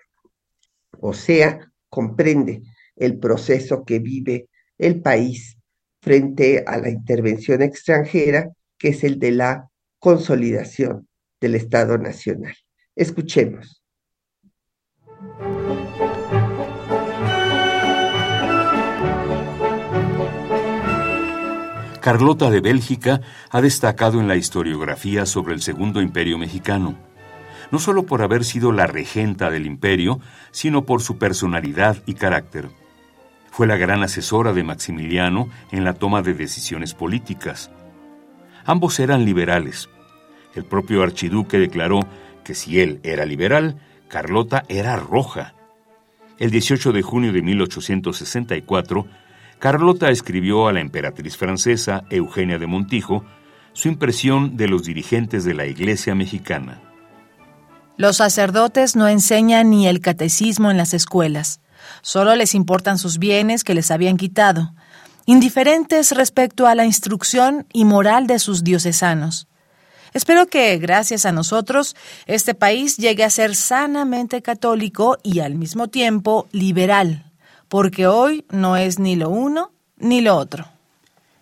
O 1.01 1.13
sea, 1.13 1.61
comprende 1.89 2.63
el 2.97 3.19
proceso 3.19 3.85
que 3.85 3.99
vive 3.99 4.49
el 4.79 5.01
país 5.01 5.59
frente 6.01 6.65
a 6.67 6.79
la 6.79 6.91
intervención 6.91 7.63
extranjera, 7.63 8.51
que 8.79 8.89
es 8.89 9.05
el 9.05 9.19
de 9.19 9.33
la 9.33 9.71
consolidación 10.05 11.09
del 11.41 11.55
Estado 11.55 11.97
Nacional. 11.97 12.55
Escuchemos. 12.95 13.83
Carlota 22.03 22.51
de 22.51 22.61
Bélgica 22.61 23.23
ha 23.49 23.63
destacado 23.63 24.21
en 24.21 24.29
la 24.29 24.37
historiografía 24.37 25.25
sobre 25.25 25.55
el 25.55 25.63
Segundo 25.63 26.03
Imperio 26.03 26.37
Mexicano, 26.37 26.99
no 27.71 27.79
solo 27.79 28.03
por 28.03 28.21
haber 28.21 28.45
sido 28.45 28.73
la 28.73 28.87
regenta 28.87 29.49
del 29.49 29.65
imperio, 29.65 30.21
sino 30.51 30.85
por 30.85 31.01
su 31.01 31.17
personalidad 31.17 31.97
y 32.05 32.13
carácter. 32.13 32.69
Fue 33.51 33.67
la 33.67 33.79
gran 33.79 34.03
asesora 34.03 34.53
de 34.53 34.65
Maximiliano 34.65 35.49
en 35.73 35.83
la 35.83 35.95
toma 35.95 36.21
de 36.21 36.35
decisiones 36.35 36.93
políticas. 36.93 37.71
Ambos 38.67 39.01
eran 39.01 39.25
liberales. 39.25 39.89
El 40.55 40.65
propio 40.65 41.03
archiduque 41.03 41.59
declaró 41.59 42.01
que 42.45 42.55
si 42.55 42.81
él 42.81 43.01
era 43.03 43.25
liberal, 43.25 43.77
Carlota 44.09 44.65
era 44.69 44.97
roja. 44.97 45.55
El 46.39 46.51
18 46.51 46.93
de 46.93 47.03
junio 47.03 47.33
de 47.33 47.43
1864, 47.43 49.07
Carlota 49.59 50.11
escribió 50.11 50.69
a 50.69 50.73
la 50.73 50.81
emperatriz 50.81 51.37
francesa 51.37 52.05
Eugenia 52.11 52.59
de 52.59 52.67
Montijo 52.67 53.25
su 53.73 53.89
impresión 53.89 54.57
de 54.57 54.69
los 54.69 54.85
dirigentes 54.85 55.45
de 55.45 55.55
la 55.55 55.67
Iglesia 55.67 56.15
mexicana. 56.15 56.81
Los 57.97 58.17
sacerdotes 58.17 58.97
no 58.97 59.09
enseñan 59.09 59.71
ni 59.71 59.87
el 59.87 60.01
catecismo 60.01 60.71
en 60.71 60.77
las 60.77 60.95
escuelas, 60.95 61.61
solo 62.03 62.35
les 62.35 62.55
importan 62.55 62.99
sus 62.99 63.19
bienes 63.19 63.63
que 63.65 63.75
les 63.75 63.91
habían 63.91 64.17
quitado, 64.17 64.75
indiferentes 65.27 66.13
respecto 66.13 66.67
a 66.67 66.75
la 66.75 66.85
instrucción 66.85 67.67
y 67.73 67.85
moral 67.85 68.27
de 68.27 68.39
sus 68.39 68.65
diocesanos. 68.65 69.49
Espero 70.15 70.47
que, 70.47 70.79
gracias 70.79 71.27
a 71.27 71.33
nosotros, 71.33 71.95
este 72.27 72.55
país 72.55 72.97
llegue 72.97 73.25
a 73.25 73.31
ser 73.31 73.55
sanamente 73.55 74.41
católico 74.41 75.19
y 75.23 75.41
al 75.41 75.55
mismo 75.55 75.89
tiempo 75.89 76.49
liberal 76.53 77.31
porque 77.75 78.07
hoy 78.07 78.45
no 78.51 78.77
es 78.77 79.01
ni 79.01 79.17
lo 79.17 79.31
uno 79.31 79.73
ni 79.97 80.21
lo 80.21 80.37
otro. 80.37 80.65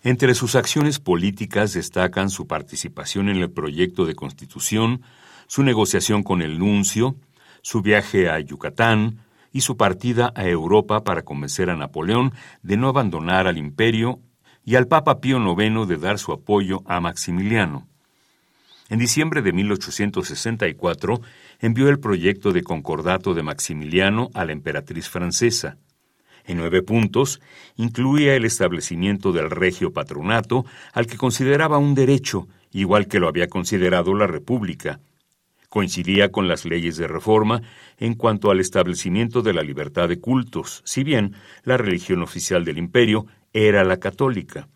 Entre 0.02 0.34
sus 0.34 0.54
acciones 0.54 0.98
políticas 0.98 1.74
destacan 1.74 2.30
su 2.30 2.46
participación 2.46 3.28
en 3.28 3.36
el 3.36 3.50
proyecto 3.50 4.06
de 4.06 4.14
constitución, 4.14 5.02
su 5.46 5.62
negociación 5.62 6.22
con 6.22 6.40
el 6.40 6.58
nuncio, 6.58 7.16
su 7.60 7.82
viaje 7.82 8.30
a 8.30 8.40
Yucatán 8.40 9.18
y 9.52 9.60
su 9.60 9.76
partida 9.76 10.32
a 10.34 10.46
Europa 10.46 11.04
para 11.04 11.20
convencer 11.20 11.68
a 11.68 11.76
Napoleón 11.76 12.32
de 12.62 12.78
no 12.78 12.88
abandonar 12.88 13.46
al 13.46 13.58
imperio 13.58 14.18
y 14.64 14.76
al 14.76 14.88
Papa 14.88 15.20
Pío 15.20 15.36
IX 15.36 15.86
de 15.86 15.98
dar 15.98 16.18
su 16.18 16.32
apoyo 16.32 16.82
a 16.86 17.00
Maximiliano. 17.00 17.91
En 18.92 18.98
diciembre 18.98 19.40
de 19.40 19.54
1864 19.54 21.22
envió 21.60 21.88
el 21.88 21.98
proyecto 21.98 22.52
de 22.52 22.62
concordato 22.62 23.32
de 23.32 23.42
Maximiliano 23.42 24.28
a 24.34 24.44
la 24.44 24.52
emperatriz 24.52 25.08
francesa. 25.08 25.78
En 26.44 26.58
nueve 26.58 26.82
puntos, 26.82 27.40
incluía 27.76 28.36
el 28.36 28.44
establecimiento 28.44 29.32
del 29.32 29.50
regio 29.50 29.94
patronato, 29.94 30.66
al 30.92 31.06
que 31.06 31.16
consideraba 31.16 31.78
un 31.78 31.94
derecho, 31.94 32.48
igual 32.70 33.08
que 33.08 33.18
lo 33.18 33.28
había 33.28 33.48
considerado 33.48 34.12
la 34.14 34.26
República. 34.26 35.00
Coincidía 35.70 36.30
con 36.30 36.46
las 36.46 36.66
leyes 36.66 36.98
de 36.98 37.08
reforma 37.08 37.62
en 37.96 38.12
cuanto 38.12 38.50
al 38.50 38.60
establecimiento 38.60 39.40
de 39.40 39.54
la 39.54 39.62
libertad 39.62 40.06
de 40.06 40.20
cultos, 40.20 40.82
si 40.84 41.02
bien 41.02 41.34
la 41.64 41.78
religión 41.78 42.20
oficial 42.20 42.62
del 42.66 42.76
imperio 42.76 43.24
era 43.54 43.84
la 43.84 43.96
católica. 43.96 44.68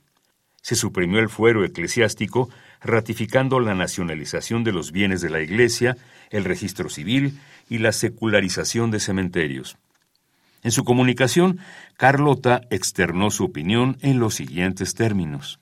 Se 0.62 0.74
suprimió 0.74 1.20
el 1.20 1.28
fuero 1.28 1.64
eclesiástico, 1.64 2.48
ratificando 2.82 3.60
la 3.60 3.74
nacionalización 3.74 4.64
de 4.64 4.72
los 4.72 4.92
bienes 4.92 5.20
de 5.20 5.30
la 5.30 5.40
Iglesia, 5.40 5.96
el 6.30 6.44
registro 6.44 6.88
civil 6.88 7.38
y 7.68 7.78
la 7.78 7.92
secularización 7.92 8.90
de 8.90 9.00
cementerios. 9.00 9.76
En 10.62 10.72
su 10.72 10.84
comunicación, 10.84 11.60
Carlota 11.96 12.62
externó 12.70 13.30
su 13.30 13.44
opinión 13.44 13.98
en 14.00 14.18
los 14.18 14.34
siguientes 14.34 14.94
términos. 14.94 15.60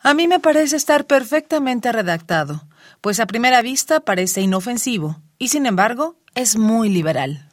A 0.00 0.14
mí 0.14 0.28
me 0.28 0.40
parece 0.40 0.76
estar 0.76 1.06
perfectamente 1.06 1.90
redactado, 1.90 2.62
pues 3.00 3.18
a 3.18 3.26
primera 3.26 3.62
vista 3.62 4.00
parece 4.00 4.40
inofensivo, 4.40 5.20
y 5.38 5.48
sin 5.48 5.66
embargo 5.66 6.16
es 6.34 6.56
muy 6.56 6.88
liberal. 6.90 7.48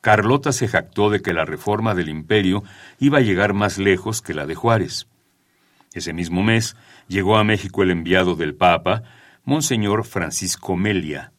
Carlota 0.00 0.52
se 0.52 0.68
jactó 0.68 1.10
de 1.10 1.22
que 1.22 1.32
la 1.32 1.44
reforma 1.44 1.94
del 1.94 2.08
imperio 2.08 2.62
iba 3.00 3.18
a 3.18 3.22
llegar 3.22 3.52
más 3.52 3.78
lejos 3.78 4.22
que 4.22 4.34
la 4.34 4.46
de 4.46 4.54
Juárez. 4.54 5.06
Ese 5.98 6.12
mismo 6.12 6.44
mes 6.44 6.76
llegó 7.08 7.38
a 7.38 7.44
México 7.44 7.82
el 7.82 7.90
enviado 7.90 8.36
del 8.36 8.54
Papa, 8.54 9.02
Monseñor 9.44 10.04
Francisco 10.04 10.76
Melia. 10.76 11.32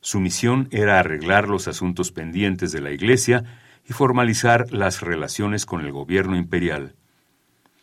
Su 0.00 0.20
misión 0.20 0.68
era 0.70 0.98
arreglar 0.98 1.48
los 1.48 1.68
asuntos 1.68 2.10
pendientes 2.10 2.72
de 2.72 2.80
la 2.80 2.92
Iglesia 2.92 3.44
y 3.86 3.92
formalizar 3.92 4.72
las 4.72 5.02
relaciones 5.02 5.66
con 5.66 5.82
el 5.82 5.92
gobierno 5.92 6.34
imperial. 6.34 6.94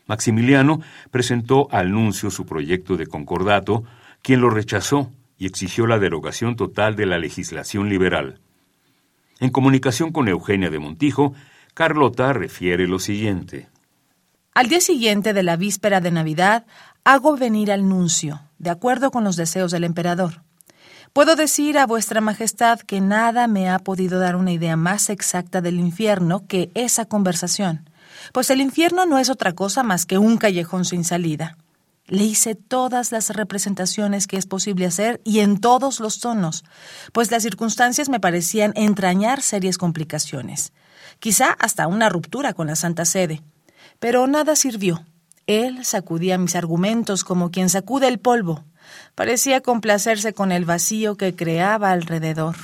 Maximiliano 0.07 0.81
presentó 1.11 1.67
al 1.69 1.91
nuncio 1.91 2.31
su 2.31 2.47
proyecto 2.47 2.97
de 2.97 3.05
concordato, 3.05 3.83
quien 4.23 4.41
lo 4.41 4.49
rechazó 4.49 5.11
y 5.37 5.45
exigió 5.45 5.85
la 5.85 5.99
derogación 5.99 6.55
total 6.55 6.95
de 6.95 7.05
la 7.05 7.19
legislación 7.19 7.89
liberal. 7.89 8.39
En 9.39 9.51
comunicación 9.51 10.11
con 10.11 10.27
Eugenia 10.27 10.71
de 10.71 10.79
Montijo, 10.79 11.35
Carlota 11.75 12.33
refiere 12.33 12.87
lo 12.87 12.97
siguiente. 12.97 13.67
Al 14.57 14.69
día 14.69 14.81
siguiente 14.81 15.33
de 15.33 15.43
la 15.43 15.55
víspera 15.55 16.01
de 16.01 16.09
Navidad, 16.09 16.65
hago 17.03 17.37
venir 17.37 17.71
al 17.71 17.87
nuncio, 17.87 18.41
de 18.57 18.71
acuerdo 18.71 19.11
con 19.11 19.23
los 19.23 19.35
deseos 19.35 19.69
del 19.69 19.83
emperador. 19.83 20.41
Puedo 21.13 21.35
decir 21.35 21.77
a 21.77 21.85
vuestra 21.85 22.21
Majestad 22.21 22.79
que 22.79 22.99
nada 22.99 23.45
me 23.45 23.69
ha 23.69 23.77
podido 23.77 24.17
dar 24.17 24.35
una 24.35 24.51
idea 24.51 24.75
más 24.75 25.11
exacta 25.11 25.61
del 25.61 25.79
infierno 25.79 26.47
que 26.47 26.71
esa 26.73 27.05
conversación, 27.05 27.87
pues 28.33 28.49
el 28.49 28.59
infierno 28.59 29.05
no 29.05 29.19
es 29.19 29.29
otra 29.29 29.53
cosa 29.53 29.83
más 29.83 30.07
que 30.07 30.17
un 30.17 30.37
callejón 30.37 30.85
sin 30.85 31.03
salida. 31.03 31.55
Le 32.07 32.23
hice 32.23 32.55
todas 32.55 33.11
las 33.11 33.29
representaciones 33.29 34.25
que 34.25 34.37
es 34.37 34.47
posible 34.47 34.87
hacer 34.87 35.21
y 35.23 35.41
en 35.41 35.59
todos 35.61 35.99
los 35.99 36.19
tonos, 36.19 36.65
pues 37.13 37.29
las 37.29 37.43
circunstancias 37.43 38.09
me 38.09 38.19
parecían 38.19 38.73
entrañar 38.75 39.43
serias 39.43 39.77
complicaciones, 39.77 40.73
quizá 41.19 41.51
hasta 41.59 41.85
una 41.85 42.09
ruptura 42.09 42.53
con 42.53 42.65
la 42.65 42.75
Santa 42.75 43.05
Sede. 43.05 43.43
Pero 43.99 44.27
nada 44.27 44.55
sirvió. 44.55 45.05
Él 45.47 45.85
sacudía 45.85 46.37
mis 46.37 46.55
argumentos 46.55 47.23
como 47.23 47.51
quien 47.51 47.69
sacude 47.69 48.07
el 48.07 48.19
polvo. 48.19 48.65
Parecía 49.15 49.61
complacerse 49.61 50.33
con 50.33 50.51
el 50.51 50.65
vacío 50.65 51.15
que 51.15 51.35
creaba 51.35 51.91
alrededor. 51.91 52.55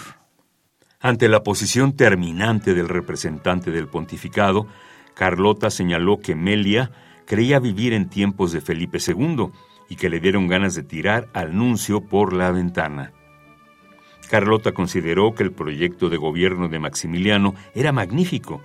Ante 1.00 1.28
la 1.28 1.44
posición 1.44 1.94
terminante 1.98 2.74
del 2.74 2.88
representante 2.88 3.72
del 3.72 3.88
pontificado, 3.88 4.68
Carlota 5.16 5.70
señaló 5.70 6.20
que 6.20 6.36
Melia 6.36 6.92
creía 7.26 7.60
vivir 7.60 7.94
en 7.94 8.10
tiempos 8.10 8.52
de 8.52 8.62
Felipe 8.62 9.00
II 9.06 9.50
y 9.90 9.96
que 9.96 10.10
le 10.10 10.20
dieron 10.20 10.48
ganas 10.48 10.76
de 10.76 10.84
tirar 10.84 11.28
al 11.34 11.56
nuncio 11.56 12.02
por 12.02 12.34
la 12.34 12.52
ventana. 12.52 13.12
Carlota 14.30 14.72
consideró 14.72 15.36
que 15.36 15.44
el 15.44 15.52
proyecto 15.52 16.10
de 16.10 16.18
gobierno 16.18 16.68
de 16.68 16.80
Maximiliano 16.80 17.54
era 17.76 17.92
magnífico. 17.92 18.62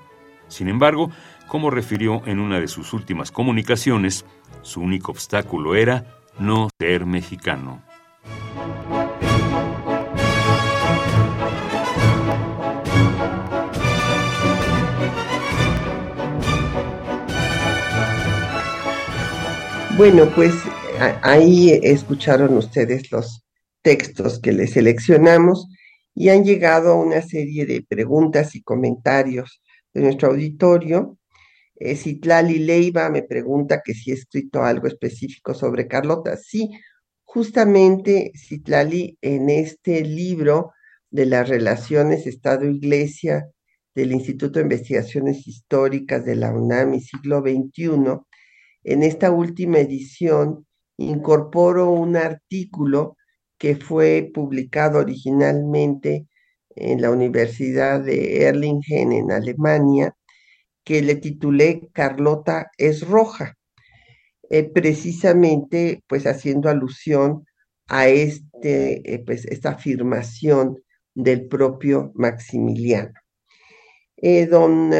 Sin 0.46 0.68
embargo, 0.68 1.10
como 1.48 1.70
refirió 1.70 2.22
en 2.26 2.38
una 2.38 2.60
de 2.60 2.68
sus 2.68 2.92
últimas 2.92 3.32
comunicaciones, 3.32 4.24
su 4.62 4.80
único 4.80 5.10
obstáculo 5.10 5.74
era 5.74 6.20
no 6.38 6.68
ser 6.78 7.06
mexicano. 7.06 7.82
Bueno, 19.96 20.26
pues 20.36 20.54
ahí 21.22 21.72
escucharon 21.82 22.56
ustedes 22.56 23.10
los 23.10 23.44
textos 23.82 24.38
que 24.38 24.52
les 24.52 24.74
seleccionamos 24.74 25.66
y 26.14 26.28
han 26.28 26.44
llegado 26.44 26.94
una 26.96 27.20
serie 27.20 27.66
de 27.66 27.82
preguntas 27.82 28.54
y 28.54 28.62
comentarios 28.62 29.60
de 29.92 30.02
nuestro 30.02 30.28
auditorio. 30.28 31.17
Eh, 31.80 31.96
Citlali 31.96 32.58
Leiva 32.58 33.08
me 33.08 33.22
pregunta 33.22 33.82
que 33.84 33.94
si 33.94 34.10
he 34.10 34.14
escrito 34.14 34.62
algo 34.64 34.88
específico 34.88 35.54
sobre 35.54 35.86
Carlota. 35.86 36.36
Sí, 36.36 36.70
justamente 37.24 38.32
Citlali, 38.34 39.16
en 39.22 39.48
este 39.50 40.02
libro 40.02 40.72
de 41.10 41.26
las 41.26 41.48
relaciones 41.48 42.26
Estado-Iglesia 42.26 43.48
del 43.94 44.12
Instituto 44.12 44.58
de 44.58 44.64
Investigaciones 44.64 45.46
Históricas 45.46 46.24
de 46.24 46.36
la 46.36 46.52
UNAM 46.52 46.94
y 46.94 47.00
siglo 47.00 47.40
XXI, 47.40 48.18
en 48.84 49.02
esta 49.02 49.30
última 49.30 49.78
edición 49.78 50.66
incorporo 50.96 51.90
un 51.90 52.16
artículo 52.16 53.16
que 53.58 53.76
fue 53.76 54.30
publicado 54.34 54.98
originalmente 55.00 56.26
en 56.74 57.02
la 57.02 57.10
Universidad 57.10 58.00
de 58.00 58.44
Erlingen 58.44 59.12
en 59.12 59.32
Alemania, 59.32 60.16
que 60.88 61.02
le 61.02 61.16
titulé 61.16 61.90
Carlota 61.92 62.70
es 62.78 63.06
roja, 63.06 63.58
eh, 64.48 64.64
precisamente 64.64 66.02
pues 66.06 66.26
haciendo 66.26 66.70
alusión 66.70 67.44
a 67.88 68.08
este, 68.08 69.14
eh, 69.14 69.22
pues, 69.26 69.44
esta 69.44 69.72
afirmación 69.72 70.78
del 71.14 71.46
propio 71.46 72.10
Maximiliano. 72.14 73.12
Eh, 74.16 74.46
don 74.46 74.90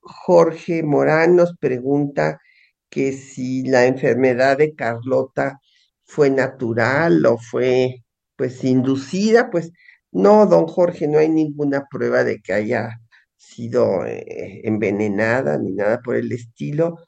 Jorge 0.00 0.82
Morán 0.82 1.36
nos 1.36 1.54
pregunta 1.58 2.40
que 2.88 3.12
si 3.12 3.64
la 3.64 3.84
enfermedad 3.84 4.56
de 4.56 4.74
Carlota 4.74 5.60
fue 6.04 6.30
natural 6.30 7.26
o 7.26 7.36
fue 7.36 7.96
pues 8.34 8.64
inducida, 8.64 9.50
pues 9.50 9.72
no, 10.10 10.46
don 10.46 10.66
Jorge, 10.66 11.06
no 11.06 11.18
hay 11.18 11.28
ninguna 11.28 11.84
prueba 11.90 12.24
de 12.24 12.40
que 12.40 12.54
haya 12.54 12.98
sido 13.46 14.04
eh, 14.06 14.60
envenenada 14.64 15.58
ni 15.58 15.72
nada 15.72 16.00
por 16.02 16.16
el 16.16 16.32
estilo, 16.32 16.98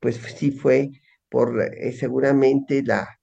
pues 0.00 0.16
sí 0.36 0.52
fue 0.52 0.90
por 1.28 1.62
eh, 1.62 1.92
seguramente 1.92 2.82
la, 2.82 3.20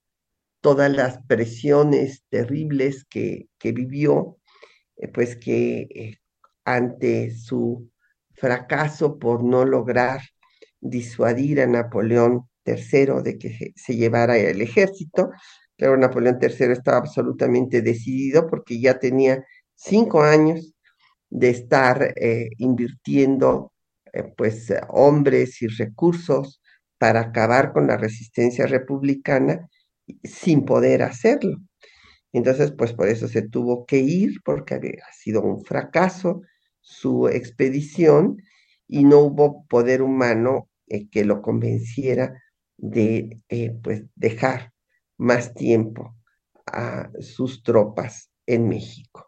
todas 0.60 0.90
las 0.92 1.22
presiones 1.26 2.24
terribles 2.30 3.04
que, 3.06 3.48
que 3.58 3.72
vivió, 3.72 4.38
eh, 4.96 5.08
pues 5.08 5.36
que 5.36 6.18
ante 6.64 7.30
su 7.32 7.90
fracaso 8.32 9.18
por 9.18 9.42
no 9.44 9.64
lograr 9.64 10.20
disuadir 10.80 11.60
a 11.60 11.66
Napoleón 11.66 12.48
III 12.64 13.22
de 13.24 13.38
que 13.38 13.72
se 13.76 13.96
llevara 13.96 14.36
el 14.38 14.60
ejército. 14.62 15.30
Pero 15.76 15.96
Napoleón 15.96 16.38
III 16.40 16.72
estaba 16.72 16.98
absolutamente 16.98 17.82
decidido 17.82 18.46
porque 18.48 18.80
ya 18.80 18.98
tenía 18.98 19.44
cinco 19.74 20.22
años 20.22 20.74
de 21.30 21.50
estar 21.50 22.14
eh, 22.16 22.50
invirtiendo 22.58 23.72
eh, 24.12 24.24
pues 24.36 24.72
hombres 24.88 25.62
y 25.62 25.68
recursos 25.68 26.60
para 26.98 27.20
acabar 27.20 27.72
con 27.72 27.86
la 27.86 27.96
resistencia 27.96 28.66
republicana 28.66 29.68
sin 30.24 30.64
poder 30.64 31.02
hacerlo. 31.02 31.58
Entonces, 32.32 32.72
pues 32.72 32.92
por 32.92 33.08
eso 33.08 33.28
se 33.28 33.42
tuvo 33.48 33.86
que 33.86 33.98
ir, 33.98 34.40
porque 34.44 34.74
había 34.74 35.04
sido 35.16 35.42
un 35.42 35.64
fracaso 35.64 36.42
su 36.80 37.28
expedición 37.28 38.38
y 38.86 39.04
no 39.04 39.20
hubo 39.20 39.66
poder 39.66 40.02
humano 40.02 40.68
eh, 40.88 41.08
que 41.10 41.24
lo 41.24 41.42
convenciera 41.42 42.40
de 42.76 43.42
eh, 43.48 43.72
pues 43.82 44.04
dejar 44.14 44.72
más 45.18 45.54
tiempo 45.54 46.14
a 46.66 47.10
sus 47.20 47.62
tropas 47.62 48.30
en 48.46 48.68
México. 48.68 49.27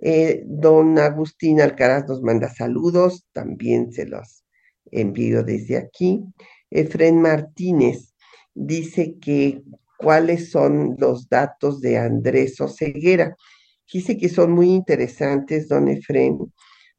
Eh, 0.00 0.42
don 0.46 0.98
Agustín 0.98 1.60
Alcaraz 1.60 2.06
nos 2.08 2.22
manda 2.22 2.48
saludos, 2.48 3.26
también 3.32 3.92
se 3.92 4.06
los 4.06 4.44
envío 4.90 5.42
desde 5.42 5.76
aquí. 5.76 6.24
Efren 6.70 7.20
Martínez 7.20 8.14
dice 8.54 9.16
que 9.20 9.62
cuáles 9.98 10.50
son 10.50 10.96
los 10.98 11.28
datos 11.28 11.80
de 11.80 11.98
Andrés 11.98 12.60
Oceguera. 12.60 13.36
Dice 13.92 14.16
que 14.16 14.28
son 14.28 14.52
muy 14.52 14.70
interesantes, 14.70 15.68
don 15.68 15.88
Efren, 15.88 16.38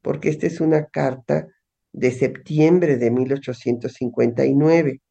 porque 0.01 0.29
esta 0.29 0.47
es 0.47 0.59
una 0.59 0.85
carta 0.87 1.47
de 1.93 2.11
septiembre 2.11 2.97
de 2.97 3.11
1859. 3.11 5.01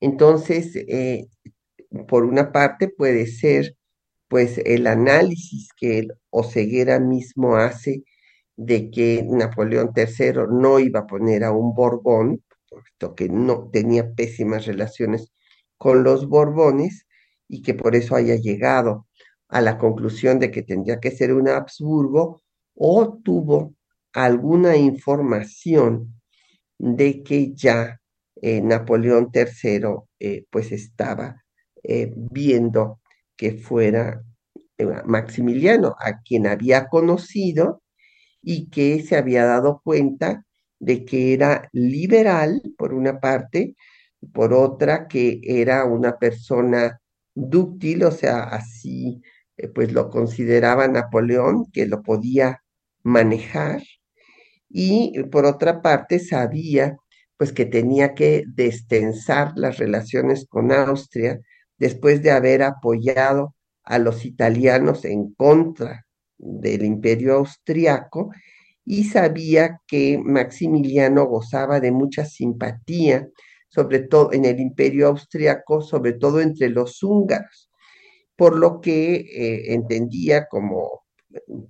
Entonces, 0.00 0.74
eh, 0.76 1.26
por 2.08 2.24
una 2.24 2.52
parte 2.52 2.88
puede 2.88 3.26
ser 3.26 3.76
pues 4.28 4.58
el 4.64 4.86
análisis 4.86 5.68
que 5.76 5.98
el 6.00 6.12
Oceguera 6.30 7.00
mismo 7.00 7.56
hace 7.56 8.04
de 8.56 8.90
que 8.90 9.24
Napoleón 9.28 9.92
III 9.96 10.46
no 10.50 10.78
iba 10.80 11.00
a 11.00 11.06
poner 11.06 11.44
a 11.44 11.52
un 11.52 11.74
Borbón, 11.74 12.42
puesto 12.68 13.14
que 13.14 13.28
no 13.28 13.68
tenía 13.70 14.12
pésimas 14.14 14.66
relaciones 14.66 15.32
con 15.78 16.02
los 16.04 16.28
Borbones 16.28 17.06
y 17.48 17.62
que 17.62 17.74
por 17.74 17.94
eso 17.96 18.16
haya 18.16 18.36
llegado 18.36 19.06
a 19.48 19.60
la 19.60 19.78
conclusión 19.78 20.38
de 20.38 20.50
que 20.50 20.62
tendría 20.62 20.98
que 21.00 21.10
ser 21.10 21.32
un 21.32 21.48
Habsburgo 21.48 22.42
o 22.74 23.18
tuvo 23.22 23.74
alguna 24.12 24.76
información 24.76 26.14
de 26.78 27.22
que 27.22 27.54
ya 27.54 28.00
eh, 28.42 28.60
Napoleón 28.60 29.30
III 29.32 29.80
eh, 30.18 30.44
pues 30.50 30.72
estaba 30.72 31.42
eh, 31.82 32.12
viendo 32.16 33.00
que 33.36 33.52
fuera 33.52 34.22
Maximiliano, 35.06 35.96
a 35.98 36.20
quien 36.22 36.46
había 36.46 36.88
conocido 36.88 37.82
y 38.42 38.68
que 38.70 39.02
se 39.02 39.16
había 39.16 39.44
dado 39.44 39.80
cuenta 39.82 40.44
de 40.78 41.04
que 41.04 41.32
era 41.32 41.68
liberal, 41.72 42.62
por 42.76 42.94
una 42.94 43.18
parte, 43.20 43.74
por 44.32 44.52
otra, 44.52 45.08
que 45.08 45.40
era 45.42 45.84
una 45.84 46.18
persona 46.18 47.00
dúctil, 47.34 48.04
o 48.04 48.10
sea, 48.10 48.42
así 48.44 49.22
eh, 49.56 49.68
pues 49.68 49.92
lo 49.92 50.10
consideraba 50.10 50.88
Napoleón, 50.88 51.66
que 51.72 51.86
lo 51.86 52.02
podía 52.02 52.62
manejar, 53.02 53.82
y 54.68 55.22
por 55.24 55.46
otra 55.46 55.80
parte 55.82 56.18
sabía 56.18 56.96
pues 57.38 57.52
que 57.52 57.66
tenía 57.66 58.14
que 58.14 58.44
destensar 58.46 59.52
las 59.56 59.78
relaciones 59.78 60.46
con 60.48 60.72
Austria 60.72 61.40
después 61.78 62.22
de 62.22 62.30
haber 62.30 62.62
apoyado 62.62 63.54
a 63.84 63.98
los 63.98 64.24
italianos 64.24 65.04
en 65.04 65.32
contra 65.34 66.06
del 66.38 66.84
imperio 66.84 67.34
austriaco 67.34 68.30
y 68.84 69.04
sabía 69.04 69.80
que 69.86 70.18
Maximiliano 70.22 71.26
gozaba 71.26 71.80
de 71.80 71.90
mucha 71.90 72.24
simpatía, 72.24 73.28
sobre 73.68 74.00
todo 74.00 74.32
en 74.32 74.44
el 74.44 74.60
imperio 74.60 75.08
austriaco, 75.08 75.82
sobre 75.82 76.12
todo 76.12 76.40
entre 76.40 76.68
los 76.68 77.02
húngaros, 77.02 77.70
por 78.36 78.56
lo 78.56 78.80
que 78.80 79.14
eh, 79.16 79.74
entendía 79.74 80.46
como 80.48 81.02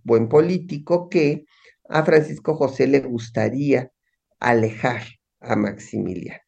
buen 0.05 0.29
político 0.29 1.09
que 1.09 1.47
a 1.89 2.05
Francisco 2.05 2.55
José 2.55 2.87
le 2.87 3.01
gustaría 3.01 3.91
alejar 4.39 5.03
a 5.41 5.57
Maximiliano. 5.57 6.46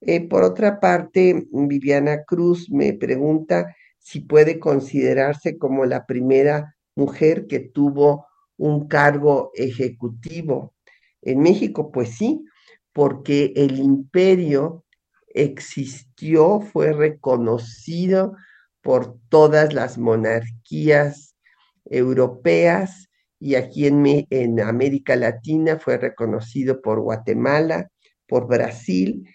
Eh, 0.00 0.28
por 0.28 0.44
otra 0.44 0.80
parte, 0.80 1.46
Viviana 1.50 2.24
Cruz 2.24 2.70
me 2.70 2.92
pregunta 2.92 3.74
si 3.98 4.20
puede 4.20 4.58
considerarse 4.58 5.58
como 5.58 5.84
la 5.84 6.06
primera 6.06 6.76
mujer 6.94 7.46
que 7.46 7.60
tuvo 7.60 8.26
un 8.56 8.88
cargo 8.88 9.50
ejecutivo 9.54 10.74
en 11.22 11.40
México. 11.40 11.90
Pues 11.90 12.16
sí, 12.16 12.44
porque 12.92 13.52
el 13.56 13.78
imperio 13.78 14.84
existió, 15.28 16.60
fue 16.60 16.92
reconocido 16.92 18.36
por 18.82 19.18
todas 19.28 19.74
las 19.74 19.98
monarquías 19.98 21.36
europeas 21.84 23.08
y 23.40 23.54
aquí 23.56 23.86
en, 23.86 24.26
en 24.30 24.60
América 24.60 25.16
Latina 25.16 25.78
fue 25.78 25.98
reconocido 25.98 26.80
por 26.80 27.00
Guatemala, 27.00 27.90
por 28.26 28.46
Brasil 28.46 29.28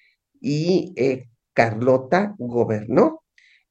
y 0.43 0.93
eh, 0.97 1.29
Carlota 1.53 2.35
gobernó. 2.37 3.23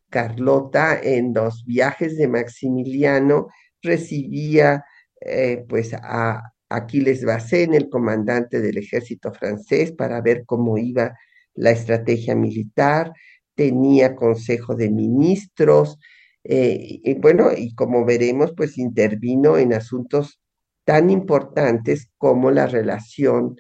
Carlota 0.08 0.98
en 1.00 1.34
los 1.34 1.64
viajes 1.64 2.16
de 2.16 2.28
Maximiliano 2.28 3.48
recibía 3.82 4.84
eh, 5.20 5.64
pues 5.68 5.92
a 5.94 6.42
Aquiles 6.70 7.24
Bassén, 7.24 7.74
el 7.74 7.90
comandante 7.90 8.60
del 8.60 8.78
ejército 8.78 9.32
francés, 9.32 9.92
para 9.92 10.20
ver 10.22 10.44
cómo 10.46 10.78
iba 10.78 11.14
la 11.54 11.70
estrategia 11.70 12.34
militar, 12.34 13.12
tenía 13.54 14.16
consejo 14.16 14.74
de 14.74 14.90
ministros, 14.90 15.98
eh, 16.44 17.00
y 17.04 17.14
bueno, 17.14 17.50
y 17.54 17.74
como 17.74 18.06
veremos, 18.06 18.54
pues 18.56 18.78
intervino 18.78 19.58
en 19.58 19.74
asuntos 19.74 20.40
tan 20.84 21.10
importantes 21.10 22.10
como 22.16 22.50
la 22.50 22.66
relación 22.66 23.56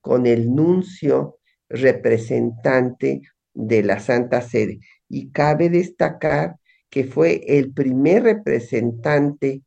con 0.00 0.26
el 0.26 0.54
nuncio 0.54 1.38
representante 1.74 3.22
de 3.52 3.82
la 3.82 4.00
Santa 4.00 4.40
Sede. 4.40 4.80
Y 5.08 5.30
cabe 5.30 5.68
destacar 5.68 6.56
que 6.90 7.04
fue 7.04 7.42
el 7.46 7.72
primer 7.72 8.22
representante 8.22 9.62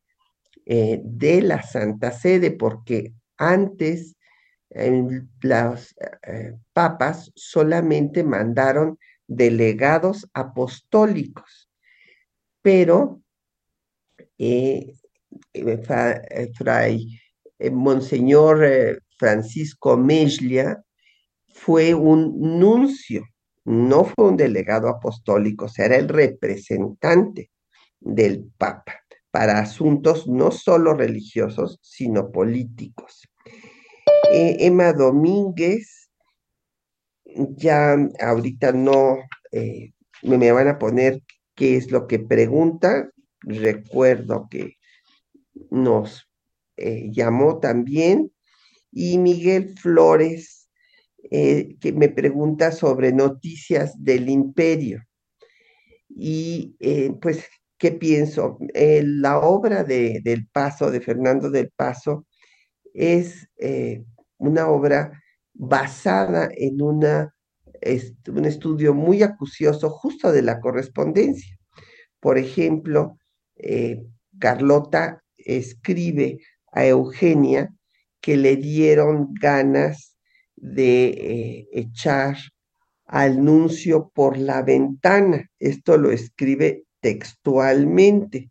eh, 0.64 1.00
de 1.02 1.42
la 1.42 1.62
Santa 1.62 2.10
Sede, 2.10 2.50
porque 2.50 3.12
antes 3.36 4.14
las 5.40 5.94
eh, 6.26 6.54
papas 6.74 7.32
solamente 7.34 8.22
mandaron 8.22 8.98
delegados 9.26 10.28
apostólicos, 10.34 11.70
pero 12.62 13.22
eh, 14.36 14.94
Monseñor 17.72 19.02
Francisco 19.16 19.96
Mejlia 19.96 20.84
fue 21.60 21.94
un 21.94 22.58
nuncio, 22.58 23.24
no 23.64 24.04
fue 24.04 24.28
un 24.28 24.36
delegado 24.36 24.88
apostólico, 24.88 25.66
o 25.66 25.68
sea, 25.68 25.86
era 25.86 25.96
el 25.96 26.08
representante 26.08 27.50
del 28.00 28.50
Papa 28.56 28.94
para 29.30 29.58
asuntos 29.58 30.26
no 30.26 30.50
solo 30.50 30.94
religiosos, 30.94 31.78
sino 31.82 32.30
políticos. 32.30 33.28
Eh, 34.32 34.56
Emma 34.60 34.92
Domínguez, 34.92 36.10
ya 37.24 37.96
ahorita 38.20 38.72
no 38.72 39.18
eh, 39.52 39.92
me 40.22 40.50
van 40.52 40.68
a 40.68 40.78
poner 40.78 41.22
qué 41.54 41.76
es 41.76 41.90
lo 41.90 42.06
que 42.06 42.18
pregunta. 42.18 43.10
Recuerdo 43.40 44.48
que 44.50 44.76
nos 45.70 46.28
eh, 46.76 47.08
llamó 47.10 47.58
también 47.58 48.32
y 48.90 49.18
Miguel 49.18 49.74
Flores, 49.78 50.57
eh, 51.30 51.76
que 51.78 51.92
me 51.92 52.08
pregunta 52.08 52.72
sobre 52.72 53.12
noticias 53.12 53.92
del 54.02 54.30
imperio. 54.30 55.04
Y 56.08 56.74
eh, 56.80 57.12
pues, 57.20 57.44
¿qué 57.76 57.92
pienso? 57.92 58.58
Eh, 58.72 59.02
la 59.04 59.38
obra 59.38 59.84
de, 59.84 60.20
del 60.24 60.48
Paso, 60.48 60.90
de 60.90 61.02
Fernando 61.02 61.50
del 61.50 61.70
Paso, 61.70 62.26
es 62.94 63.46
una 64.38 64.68
obra 64.68 65.22
basada 65.52 66.48
en 66.56 66.80
una, 66.80 67.34
un 68.28 68.44
estudio 68.44 68.94
muy 68.94 69.22
acucioso 69.22 69.90
justo 69.90 70.32
de 70.32 70.42
la 70.42 70.58
correspondencia. 70.58 71.56
Por 72.18 72.38
ejemplo, 72.38 73.18
Carlota 74.38 75.22
escribe 75.36 76.38
a 76.72 76.86
Eugenia 76.86 77.72
que 78.20 78.36
le 78.36 78.56
dieron 78.56 79.32
ganas 79.34 80.17
de 80.60 81.06
eh, 81.08 81.68
echar 81.72 82.36
al 83.06 83.42
nuncio 83.44 84.10
por 84.14 84.36
la 84.36 84.62
ventana. 84.62 85.50
Esto 85.58 85.96
lo 85.96 86.10
escribe 86.10 86.84
textualmente. 87.00 88.50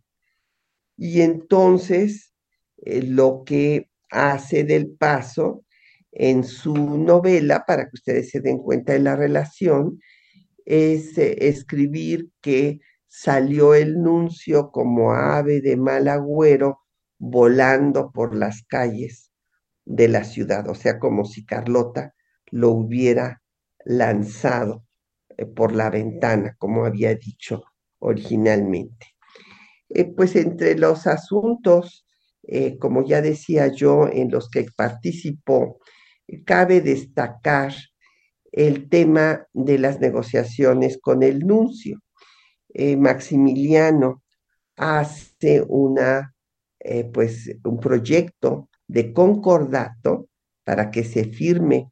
Y 0.97 1.21
entonces 1.21 2.33
eh, 2.77 3.03
lo 3.03 3.43
que 3.45 3.89
hace 4.09 4.63
del 4.63 4.89
paso 4.89 5.63
en 6.11 6.43
su 6.43 6.73
novela, 6.73 7.65
para 7.67 7.83
que 7.85 7.95
ustedes 7.95 8.31
se 8.31 8.41
den 8.41 8.57
cuenta 8.57 8.93
de 8.93 8.99
la 8.99 9.15
relación, 9.15 9.99
es 10.65 11.17
eh, 11.17 11.47
escribir 11.47 12.29
que 12.41 12.79
salió 13.07 13.73
el 13.75 14.01
nuncio 14.01 14.71
como 14.71 15.13
ave 15.13 15.61
de 15.61 15.77
mal 15.77 16.07
agüero 16.07 16.79
volando 17.19 18.11
por 18.11 18.35
las 18.35 18.63
calles 18.63 19.27
de 19.87 20.09
la 20.09 20.23
ciudad, 20.25 20.67
o 20.67 20.75
sea, 20.75 20.99
como 20.99 21.23
si 21.25 21.45
Carlota 21.45 22.13
lo 22.51 22.71
hubiera 22.71 23.41
lanzado 23.85 24.85
eh, 25.37 25.45
por 25.45 25.73
la 25.73 25.89
ventana, 25.89 26.55
como 26.59 26.85
había 26.85 27.15
dicho 27.15 27.63
originalmente. 27.99 29.15
Eh, 29.89 30.03
pues 30.13 30.35
entre 30.35 30.77
los 30.77 31.07
asuntos, 31.07 32.05
eh, 32.43 32.77
como 32.77 33.05
ya 33.05 33.21
decía 33.21 33.67
yo, 33.67 34.09
en 34.11 34.29
los 34.29 34.49
que 34.49 34.65
participó, 34.75 35.79
cabe 36.45 36.81
destacar 36.81 37.73
el 38.51 38.89
tema 38.89 39.47
de 39.53 39.79
las 39.79 40.01
negociaciones 40.01 40.99
con 41.01 41.23
el 41.23 41.39
nuncio. 41.39 42.01
Maximiliano 42.97 44.23
hace 44.75 45.63
una, 45.67 46.35
pues, 47.13 47.49
un 47.63 47.79
proyecto 47.79 48.69
de 48.87 49.13
concordato 49.13 50.27
para 50.63 50.91
que 50.91 51.03
se 51.03 51.25
firme 51.25 51.91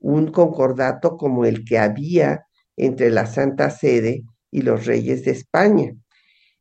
un 0.00 0.30
concordato 0.30 1.16
como 1.16 1.44
el 1.44 1.64
que 1.64 1.78
había 1.78 2.46
entre 2.76 3.10
la 3.10 3.26
Santa 3.26 3.70
Sede 3.70 4.24
y 4.50 4.62
los 4.62 4.86
reyes 4.86 5.24
de 5.24 5.30
España. 5.30 5.94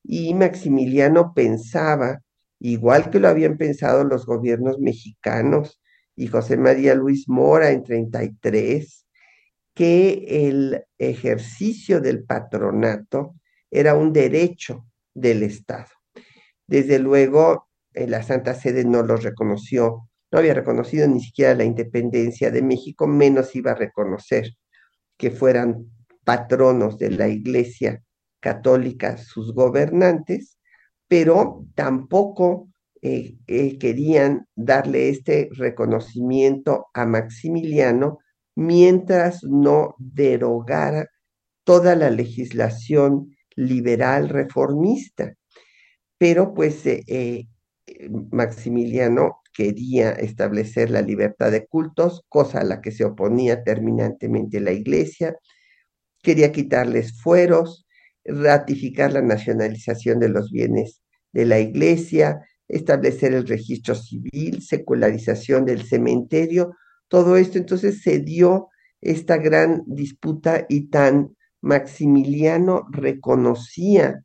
Y 0.03 0.34
Maximiliano 0.34 1.34
pensaba, 1.34 2.21
igual 2.59 3.09
que 3.09 3.19
lo 3.19 3.27
habían 3.27 3.57
pensado 3.57 4.03
los 4.03 4.25
gobiernos 4.25 4.79
mexicanos 4.79 5.81
y 6.15 6.27
José 6.27 6.57
María 6.57 6.95
Luis 6.95 7.27
Mora 7.27 7.71
en 7.71 7.84
33, 7.84 9.05
que 9.73 10.47
el 10.47 10.84
ejercicio 10.97 11.99
del 11.99 12.23
patronato 12.23 13.36
era 13.71 13.95
un 13.95 14.13
derecho 14.13 14.86
del 15.13 15.43
Estado. 15.43 15.89
Desde 16.67 16.99
luego, 16.99 17.67
la 17.96 18.24
Santa 18.24 18.54
Sede 18.54 18.86
no 18.86 19.04
los 19.04 19.24
reconoció, 19.24 20.10
no 20.32 20.39
había 20.39 20.54
reconocido 20.54 21.08
ni 21.08 21.22
siquiera 21.22 21.54
la 21.54 21.64
independencia 21.64 22.52
de 22.52 22.62
México, 22.62 23.08
menos 23.08 23.56
iba 23.56 23.72
a 23.72 23.76
reconocer 23.76 24.50
que 25.18 25.32
fueran 25.32 25.86
patronos 26.24 26.98
de 26.98 27.12
la 27.12 27.28
Iglesia 27.28 28.02
Católica 28.39 29.18
sus 29.18 29.54
gobernantes, 29.54 30.58
pero 31.08 31.66
tampoco 31.76 32.70
eh, 33.02 33.38
eh, 33.48 33.78
querían 33.78 34.48
darle 34.56 35.10
este 35.10 35.50
reconocimiento 35.52 36.88
a 36.94 37.06
Maximiliano 37.06 38.20
mientras 38.56 39.44
no 39.44 39.96
derogara 39.98 41.08
toda 41.64 41.96
la 41.96 42.10
legislación 42.10 43.36
liberal 43.56 44.30
reformista. 44.30 45.34
Pero 46.18 46.54
pues 46.54 46.86
eh, 46.86 47.48
Maximiliano 48.31 49.41
quería 49.53 50.11
establecer 50.11 50.89
la 50.89 51.01
libertad 51.01 51.51
de 51.51 51.65
cultos, 51.67 52.23
cosa 52.29 52.61
a 52.61 52.63
la 52.63 52.81
que 52.81 52.91
se 52.91 53.05
oponía 53.05 53.63
terminantemente 53.63 54.59
la 54.59 54.71
iglesia, 54.71 55.36
quería 56.21 56.51
quitarles 56.51 57.21
fueros, 57.21 57.86
ratificar 58.25 59.11
la 59.13 59.21
nacionalización 59.21 60.19
de 60.19 60.29
los 60.29 60.49
bienes 60.51 61.01
de 61.34 61.45
la 61.45 61.59
iglesia, 61.59 62.41
establecer 62.67 63.34
el 63.34 63.47
registro 63.47 63.95
civil, 63.95 64.61
secularización 64.61 65.65
del 65.65 65.84
cementerio, 65.84 66.75
todo 67.07 67.38
esto. 67.38 67.57
Entonces 67.57 68.01
se 68.01 68.19
dio 68.19 68.69
esta 69.01 69.38
gran 69.38 69.84
disputa 69.86 70.65
y 70.69 70.89
tan 70.89 71.36
Maximiliano 71.61 72.88
reconocía 72.91 74.23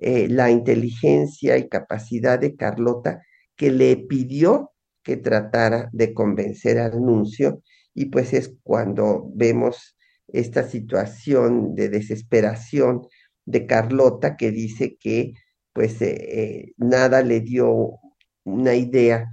eh, 0.00 0.28
la 0.28 0.50
inteligencia 0.50 1.58
y 1.58 1.68
capacidad 1.68 2.38
de 2.38 2.56
Carlota 2.56 3.22
que 3.54 3.70
le 3.70 3.96
pidió 3.98 4.72
que 5.02 5.18
tratara 5.18 5.90
de 5.92 6.14
convencer 6.14 6.78
al 6.78 7.02
nuncio 7.02 7.62
y 7.92 8.06
pues 8.06 8.32
es 8.32 8.54
cuando 8.62 9.30
vemos 9.34 9.96
esta 10.28 10.62
situación 10.66 11.74
de 11.74 11.90
desesperación 11.90 13.02
de 13.44 13.66
Carlota 13.66 14.38
que 14.38 14.50
dice 14.50 14.96
que 14.98 15.34
pues 15.74 16.00
eh, 16.00 16.16
eh, 16.18 16.72
nada 16.78 17.20
le 17.20 17.40
dio 17.40 17.98
una 18.44 18.74
idea 18.74 19.30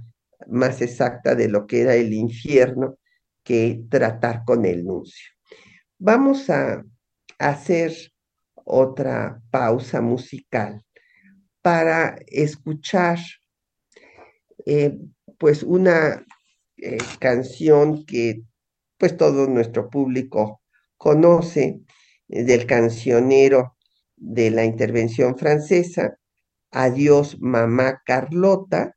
más 0.48 0.82
exacta 0.82 1.34
de 1.34 1.48
lo 1.48 1.66
que 1.66 1.80
era 1.80 1.94
el 1.94 2.12
infierno 2.12 2.98
que 3.42 3.84
tratar 3.88 4.44
con 4.44 4.66
el 4.66 4.84
nuncio. 4.84 5.30
Vamos 5.98 6.50
a 6.50 6.84
hacer 7.38 7.92
otra 8.68 9.40
pausa 9.50 10.00
musical 10.00 10.84
para 11.62 12.16
escuchar 12.26 13.18
eh, 14.66 14.96
pues 15.38 15.62
una 15.62 16.24
eh, 16.76 16.98
canción 17.18 18.04
que 18.04 18.42
pues 18.98 19.16
todo 19.16 19.46
nuestro 19.46 19.88
público 19.88 20.60
conoce 20.98 21.80
eh, 22.28 22.44
del 22.44 22.66
cancionero 22.66 23.76
de 24.16 24.50
la 24.50 24.64
intervención 24.64 25.38
francesa, 25.38 26.18
Adiós 26.70 27.40
Mamá 27.40 28.02
Carlota, 28.04 28.94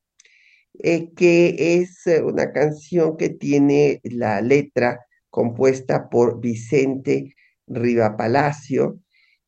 que 1.16 1.80
es 1.80 2.04
una 2.24 2.52
canción 2.52 3.16
que 3.16 3.30
tiene 3.30 4.02
la 4.04 4.42
letra 4.42 5.06
compuesta 5.30 6.10
por 6.10 6.42
Vicente 6.42 7.36
Riva 7.68 8.18
Palacio, 8.18 9.00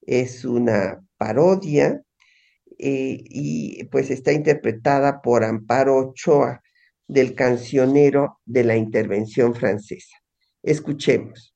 es 0.06 0.46
una 0.46 1.04
parodia 1.18 2.02
eh, 2.80 3.18
y 3.24 3.84
pues 3.86 4.10
está 4.12 4.32
interpretada 4.32 5.22
por 5.22 5.44
Amparo 5.44 5.98
Ochoa 5.98 6.62
del 7.08 7.36
cancionero 7.36 8.40
de 8.46 8.64
la 8.64 8.76
intervención 8.76 9.54
francesa. 9.56 10.18
Escuchemos. 10.62 11.53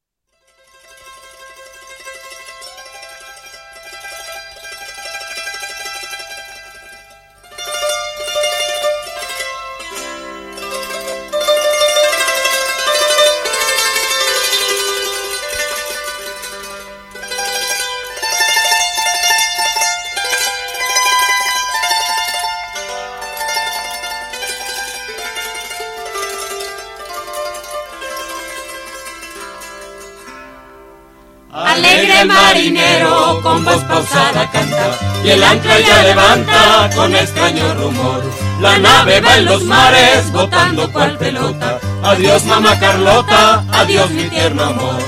Marinero 32.26 33.42
con 33.42 33.64
voz 33.64 33.84
pausada 33.84 34.50
canta 34.52 34.92
y 35.24 35.30
el 35.30 35.44
ancla 35.44 35.80
ya 35.80 36.04
levanta 36.04 36.90
con 36.96 37.16
extraño 37.16 37.74
rumor. 37.76 38.24
La 38.62 38.78
nave 38.78 39.20
va 39.22 39.38
en 39.38 39.46
los 39.46 39.64
mares 39.64 40.32
botando 40.32 40.92
cual 40.92 41.18
pelota. 41.18 41.80
Adiós 42.04 42.44
mamá 42.46 42.80
Carlota, 42.80 43.64
adiós 43.72 44.10
mi 44.12 44.24
tierno 44.24 44.64
amor. 44.64 45.02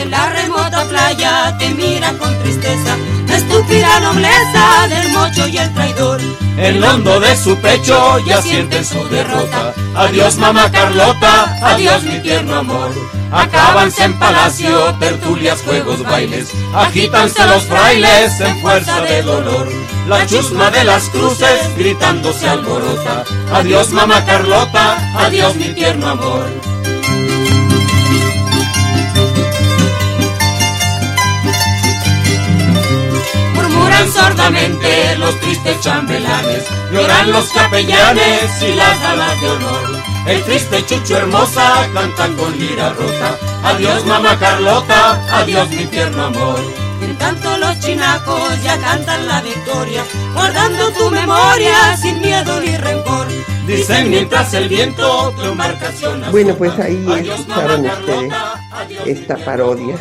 En 0.00 0.10
la 0.10 0.30
remota 0.30 0.84
playa 0.84 1.56
te 1.58 1.70
mira 1.70 2.12
con 2.14 2.36
tristeza 2.42 2.96
la 3.28 3.36
estúpida 3.36 4.00
nobleza 4.00 4.88
del 4.88 5.08
mocho 5.12 5.46
y 5.48 5.58
el 5.58 5.72
traidor. 5.74 6.20
En 6.58 6.80
lo 6.80 6.88
hondo 6.88 7.20
de 7.20 7.36
su 7.36 7.56
pecho 7.56 8.18
ya 8.20 8.40
siente 8.40 8.82
su 8.84 9.02
derrota. 9.08 9.74
Adiós 9.94 10.36
mamá 10.36 10.70
Carlota, 10.70 11.56
adiós 11.62 12.02
mi 12.02 12.18
tierno 12.20 12.56
amor. 12.56 12.90
Acábanse 13.36 14.04
en 14.04 14.18
palacio, 14.18 14.94
tertulias, 14.98 15.60
juegos, 15.60 16.02
bailes, 16.02 16.48
agítanse 16.74 17.44
los 17.46 17.64
frailes 17.64 18.40
en 18.40 18.58
fuerza 18.62 19.02
de 19.02 19.22
dolor. 19.22 19.68
La 20.08 20.26
chusma 20.26 20.70
de 20.70 20.84
las 20.84 21.10
cruces 21.10 21.60
gritando 21.76 22.32
se 22.32 22.48
alborota. 22.48 23.24
Adiós 23.52 23.90
mamá 23.90 24.24
Carlota, 24.24 24.96
adiós 25.18 25.54
mi 25.56 25.68
tierno 25.74 26.08
amor. 26.08 26.46
Murmuran 33.54 34.12
sordamente 34.12 35.16
los 35.18 35.38
tristes 35.40 35.80
chambelanes, 35.82 36.64
lloran 36.90 37.32
los 37.32 37.50
capellanes 37.50 38.62
y 38.62 38.74
las 38.74 39.02
damas 39.02 39.40
de 39.42 39.50
honor. 39.50 39.95
El 40.26 40.42
triste 40.42 40.84
Chucho 40.84 41.18
hermosa 41.18 41.88
canta 41.94 42.28
con 42.36 42.58
lira 42.58 42.92
rota. 42.94 43.38
Adiós 43.62 44.04
mamá 44.06 44.36
Carlota, 44.38 45.38
adiós 45.38 45.70
mi 45.70 45.84
tierno 45.86 46.24
amor. 46.24 46.58
En 47.00 47.16
tanto 47.16 47.56
los 47.58 47.78
chinacos 47.78 48.62
ya 48.64 48.76
cantan 48.78 49.28
la 49.28 49.40
victoria, 49.40 50.02
guardando 50.34 50.90
tu 50.92 51.10
memoria 51.10 51.96
sin 51.96 52.20
miedo 52.20 52.60
ni 52.60 52.76
rencor. 52.76 53.28
Dicen 53.68 54.10
mientras 54.10 54.52
el 54.54 54.68
viento 54.68 55.32
tu 55.36 55.44
embarcación. 55.44 56.22
Bueno, 56.32 56.56
pues 56.56 56.76
ahí 56.78 57.06
escucharon 57.28 57.86
ustedes 57.86 58.32
esta 59.04 59.36
parodia. 59.36 59.96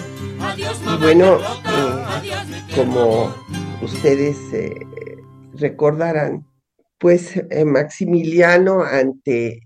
Y 0.57 0.97
bueno, 0.97 1.37
eh, 1.39 2.75
como 2.75 3.35
ustedes 3.81 4.37
eh, 4.53 4.73
recordarán, 5.53 6.47
pues 6.97 7.37
eh, 7.37 7.65
Maximiliano 7.65 8.83
ante 8.83 9.64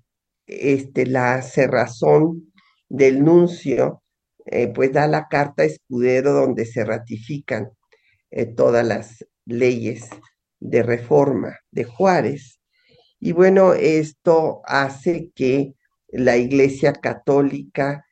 este, 0.50 1.06
la 1.06 1.42
cerrazón 1.44 2.52
del 2.90 3.24
nuncio, 3.24 4.04
eh, 4.46 4.68
pues 4.74 4.92
da 4.92 5.08
la 5.08 5.28
carta 5.28 5.64
escudero 5.64 6.34
donde 6.34 6.66
se 6.66 6.84
ratifican 6.84 7.70
eh, 8.32 8.48
todas 8.48 8.86
las 8.86 9.26
leyes 9.46 10.10
de 10.60 10.84
reforma 10.84 11.56
de 11.72 11.84
Juárez. 11.84 12.60
Y 13.20 13.34
bueno, 13.34 13.74
esto 13.74 14.62
hace 14.66 15.32
que 15.36 15.76
la 16.08 16.38
Iglesia 16.38 16.94
Católica 16.94 18.06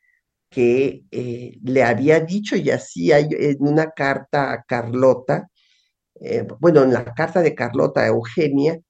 que 0.50 1.02
eh, 1.10 1.58
le 1.62 1.82
había 1.82 2.20
dicho, 2.20 2.56
y 2.56 2.70
así 2.70 3.12
hay 3.12 3.28
en 3.30 3.56
una 3.60 3.90
carta 3.90 4.52
a 4.52 4.62
Carlota, 4.62 5.48
bueno, 6.58 6.82
en 6.82 6.92
la 6.92 7.04
carta 7.14 7.42
de 7.42 7.54
Carlota 7.54 8.00
a 8.02 8.08
Eugenia, 8.08 8.80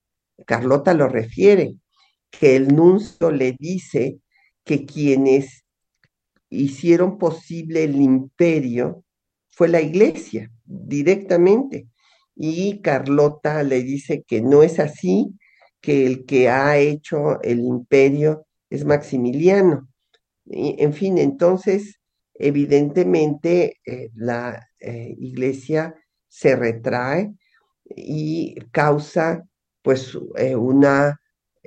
Carlota 0.46 0.94
lo 0.94 1.08
refiere, 1.08 1.76
que 2.30 2.56
el 2.56 2.74
nuncio 2.74 3.30
le 3.30 3.56
dice 3.58 4.18
que 4.64 4.84
quienes 4.84 5.64
hicieron 6.50 7.18
posible 7.18 7.84
el 7.84 8.00
imperio 8.00 9.04
fue 9.48 9.68
la 9.68 9.80
iglesia 9.80 10.50
directamente. 10.64 11.88
Y 12.34 12.80
Carlota 12.80 13.62
le 13.62 13.82
dice 13.82 14.22
que 14.26 14.40
no 14.40 14.62
es 14.62 14.78
así, 14.78 15.34
que 15.80 16.06
el 16.06 16.24
que 16.26 16.48
ha 16.48 16.78
hecho 16.78 17.40
el 17.42 17.60
imperio 17.60 18.46
es 18.70 18.84
Maximiliano. 18.84 19.88
Y, 20.44 20.76
en 20.82 20.92
fin, 20.92 21.18
entonces, 21.18 22.00
evidentemente, 22.34 23.78
eh, 23.84 24.10
la 24.14 24.68
eh, 24.78 25.14
iglesia 25.18 25.94
se 26.28 26.56
retrae 26.56 27.32
y 27.84 28.54
causa 28.70 29.44
pues 29.82 30.16
eh, 30.36 30.54
una 30.54 31.18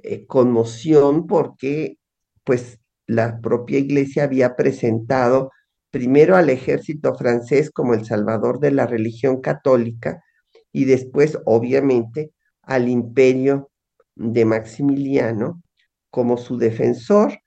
eh, 0.03 0.25
conmoción 0.25 1.27
porque 1.27 1.97
pues 2.43 2.79
la 3.07 3.39
propia 3.41 3.79
iglesia 3.79 4.23
había 4.23 4.55
presentado 4.55 5.51
primero 5.91 6.35
al 6.37 6.49
ejército 6.49 7.13
francés 7.15 7.69
como 7.71 7.93
el 7.93 8.05
salvador 8.05 8.59
de 8.59 8.71
la 8.71 8.87
religión 8.87 9.41
católica 9.41 10.23
y 10.71 10.85
después 10.85 11.37
obviamente 11.45 12.31
al 12.61 12.87
imperio 12.89 13.69
de 14.15 14.45
Maximiliano 14.45 15.61
como 16.09 16.37
su 16.37 16.57
defensor, 16.57 17.39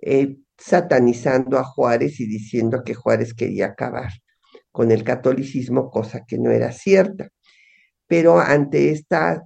eh, 0.00 0.36
satanizando 0.58 1.58
a 1.58 1.64
Juárez 1.64 2.20
y 2.20 2.26
diciendo 2.26 2.82
que 2.84 2.94
Juárez 2.94 3.34
quería 3.34 3.66
acabar 3.66 4.10
con 4.70 4.90
el 4.90 5.04
catolicismo, 5.04 5.90
cosa 5.90 6.24
que 6.26 6.38
no 6.38 6.50
era 6.50 6.72
cierta. 6.72 7.28
Pero 8.06 8.38
ante 8.40 8.90
esta 8.90 9.44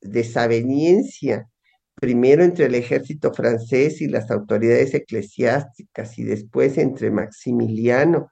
desaveniencia, 0.00 1.48
primero 1.94 2.44
entre 2.44 2.66
el 2.66 2.74
ejército 2.74 3.32
francés 3.32 4.00
y 4.00 4.08
las 4.08 4.30
autoridades 4.30 4.94
eclesiásticas 4.94 6.18
y 6.18 6.24
después 6.24 6.78
entre 6.78 7.10
Maximiliano 7.10 8.30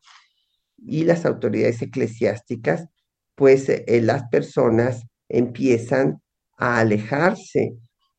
y 0.77 1.05
las 1.05 1.25
autoridades 1.25 1.81
eclesiásticas, 1.83 2.87
pues 3.35 3.69
eh, 3.69 4.01
las 4.03 4.29
personas 4.29 5.05
empiezan 5.29 6.21
a 6.59 6.81
alejarse 6.81 7.77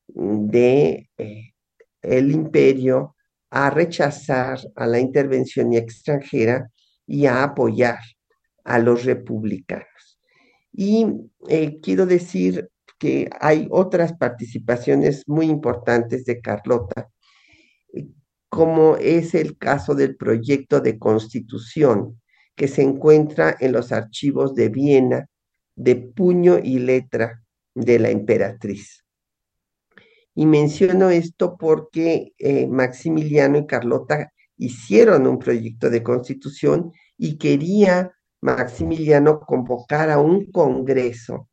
de 0.08 1.08
eh, 1.18 1.54
el 2.02 2.30
imperio, 2.30 3.14
a 3.50 3.70
rechazar 3.70 4.58
a 4.74 4.86
la 4.86 4.98
intervención 4.98 5.72
extranjera 5.74 6.68
y 7.06 7.26
a 7.26 7.44
apoyar 7.44 8.00
a 8.64 8.78
los 8.78 9.04
republicanos. 9.04 10.18
Y 10.72 11.06
eh, 11.48 11.78
quiero 11.80 12.06
decir 12.06 12.68
que 13.04 13.28
hay 13.38 13.68
otras 13.70 14.14
participaciones 14.14 15.24
muy 15.26 15.44
importantes 15.44 16.24
de 16.24 16.40
Carlota, 16.40 17.10
como 18.48 18.96
es 18.96 19.34
el 19.34 19.58
caso 19.58 19.94
del 19.94 20.16
proyecto 20.16 20.80
de 20.80 20.98
constitución 20.98 22.18
que 22.56 22.66
se 22.66 22.80
encuentra 22.80 23.54
en 23.60 23.72
los 23.72 23.92
archivos 23.92 24.54
de 24.54 24.70
Viena 24.70 25.28
de 25.76 25.96
puño 25.96 26.58
y 26.58 26.78
letra 26.78 27.42
de 27.74 27.98
la 27.98 28.08
emperatriz. 28.08 29.04
Y 30.34 30.46
menciono 30.46 31.10
esto 31.10 31.58
porque 31.58 32.32
eh, 32.38 32.66
Maximiliano 32.66 33.58
y 33.58 33.66
Carlota 33.66 34.32
hicieron 34.56 35.26
un 35.26 35.38
proyecto 35.38 35.90
de 35.90 36.02
constitución 36.02 36.90
y 37.18 37.36
quería 37.36 38.12
Maximiliano 38.40 39.40
convocar 39.40 40.08
a 40.08 40.18
un 40.18 40.50
congreso 40.50 41.50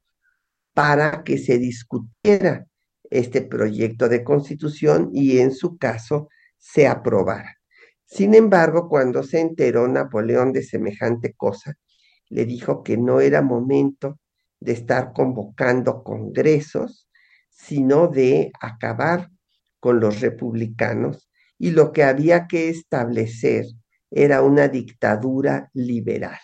para 0.74 1.24
que 1.24 1.38
se 1.38 1.58
discutiera 1.58 2.66
este 3.10 3.42
proyecto 3.42 4.08
de 4.08 4.24
constitución 4.24 5.10
y 5.14 5.40
en 5.40 5.52
su 5.52 5.78
caso 5.78 6.30
se 6.58 6.88
aprobara. 6.88 7.58
Sin 8.06 8.36
embargo, 8.36 8.90
cuando 8.90 9.24
se 9.24 9.40
enteró 9.40 9.88
Napoleón 9.88 10.52
de 10.52 10.64
semejante 10.64 11.34
cosa, 11.34 11.76
le 12.30 12.46
dijo 12.46 12.84
que 12.84 12.98
no 12.98 13.20
era 13.20 13.42
momento 13.42 14.20
de 14.60 14.74
estar 14.74 15.12
convocando 15.14 16.04
congresos, 16.04 17.10
sino 17.50 18.08
de 18.08 18.52
acabar 18.60 19.30
con 19.80 20.00
los 20.00 20.22
republicanos 20.22 21.30
y 21.58 21.72
lo 21.72 21.92
que 21.92 22.04
había 22.04 22.48
que 22.48 22.70
establecer 22.70 23.66
era 24.10 24.42
una 24.42 24.68
dictadura 24.68 25.70
liberal. 25.74 26.40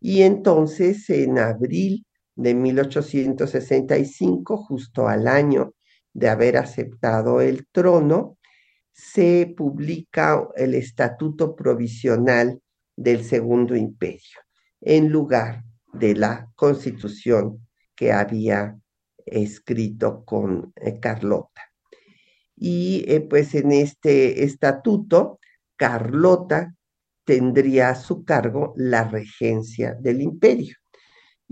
Y 0.00 0.22
entonces, 0.22 1.08
en 1.10 1.38
abril 1.38 2.06
de 2.34 2.54
1865, 2.54 4.56
justo 4.56 5.08
al 5.08 5.28
año 5.28 5.74
de 6.12 6.28
haber 6.28 6.56
aceptado 6.56 7.40
el 7.40 7.66
trono, 7.70 8.38
se 8.92 9.52
publica 9.56 10.46
el 10.56 10.74
Estatuto 10.74 11.56
Provisional 11.56 12.60
del 12.96 13.24
Segundo 13.24 13.74
Imperio, 13.74 14.38
en 14.80 15.08
lugar 15.08 15.64
de 15.92 16.14
la 16.14 16.50
constitución 16.54 17.66
que 17.94 18.12
había 18.12 18.76
escrito 19.24 20.24
con 20.24 20.72
eh, 20.76 20.98
Carlota. 21.00 21.62
Y 22.56 23.04
eh, 23.08 23.20
pues 23.20 23.54
en 23.54 23.72
este 23.72 24.44
estatuto, 24.44 25.38
Carlota 25.76 26.74
tendría 27.24 27.90
a 27.90 27.94
su 27.94 28.24
cargo 28.24 28.74
la 28.76 29.04
regencia 29.04 29.94
del 29.94 30.20
imperio. 30.20 30.76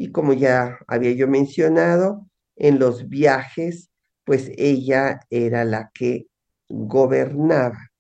Y 0.01 0.13
como 0.13 0.33
ya 0.33 0.79
había 0.87 1.13
yo 1.13 1.29
mencionado, 1.29 2.27
en 2.57 2.79
los 2.79 3.11
viajes, 3.11 3.91
pues 4.25 4.51
ella 4.57 5.21
era 5.29 5.67
la 5.67 5.91
que 5.93 6.27
gobernaba. 6.71 7.91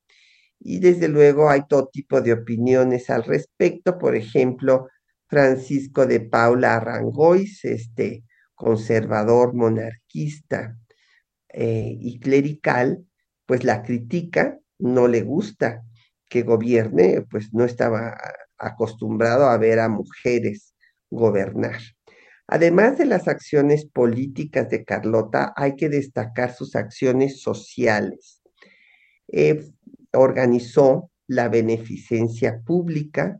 Y 0.58 0.78
desde 0.78 1.08
luego 1.08 1.50
hay 1.50 1.66
todo 1.68 1.90
tipo 1.92 2.22
de 2.22 2.32
opiniones 2.32 3.10
al 3.10 3.24
respecto. 3.24 3.98
Por 3.98 4.16
ejemplo, 4.16 4.88
Francisco 5.28 6.06
de 6.06 6.20
Paula 6.20 6.76
Arrangois, 6.76 7.66
este 7.66 8.24
conservador 8.54 9.52
monarquista 9.54 10.78
eh, 11.50 11.98
y 12.00 12.18
clerical, 12.18 13.04
pues 13.44 13.62
la 13.62 13.82
critica, 13.82 14.58
no 14.78 15.06
le 15.06 15.20
gusta 15.20 15.82
que 16.30 16.44
gobierne, 16.44 17.26
pues 17.30 17.52
no 17.52 17.64
estaba 17.66 18.16
acostumbrado 18.56 19.50
a 19.50 19.58
ver 19.58 19.80
a 19.80 19.90
mujeres 19.90 20.70
gobernar. 21.10 21.80
Además 22.46 22.98
de 22.98 23.06
las 23.06 23.28
acciones 23.28 23.84
políticas 23.86 24.68
de 24.70 24.84
Carlota, 24.84 25.52
hay 25.56 25.76
que 25.76 25.88
destacar 25.88 26.52
sus 26.52 26.74
acciones 26.74 27.40
sociales. 27.40 28.42
Eh, 29.28 29.70
organizó 30.12 31.10
la 31.28 31.48
beneficencia 31.48 32.60
pública, 32.66 33.38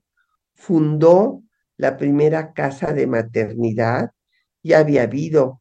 fundó 0.55 1.43
la 1.77 1.97
primera 1.97 2.53
casa 2.53 2.93
de 2.93 3.07
maternidad, 3.09 4.11
ya 4.63 4.79
había 4.79 5.03
habido 5.03 5.61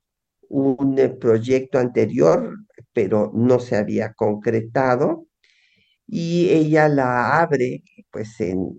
un 0.50 1.00
eh, 1.00 1.10
proyecto 1.10 1.80
anterior, 1.80 2.56
pero 2.94 3.32
no 3.34 3.60
se 3.60 3.78
había 3.78 4.14
concretado, 4.14 5.26
y 6.06 6.50
ella 6.50 6.88
la 6.90 7.40
abre, 7.40 7.84
pues 8.12 8.40
en, 8.40 8.78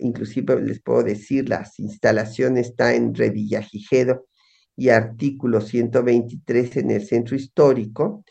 inclusive 0.00 0.60
les 0.62 0.80
puedo 0.80 1.02
decir, 1.02 1.48
las 1.48 1.78
instalaciones 1.78 2.68
está 2.68 2.94
en 2.94 3.14
Revillagigedo 3.14 4.26
y 4.76 4.90
artículo 4.90 5.60
123 5.60 6.76
en 6.78 6.90
el 6.90 7.06
centro 7.06 7.36
histórico, 7.36 8.24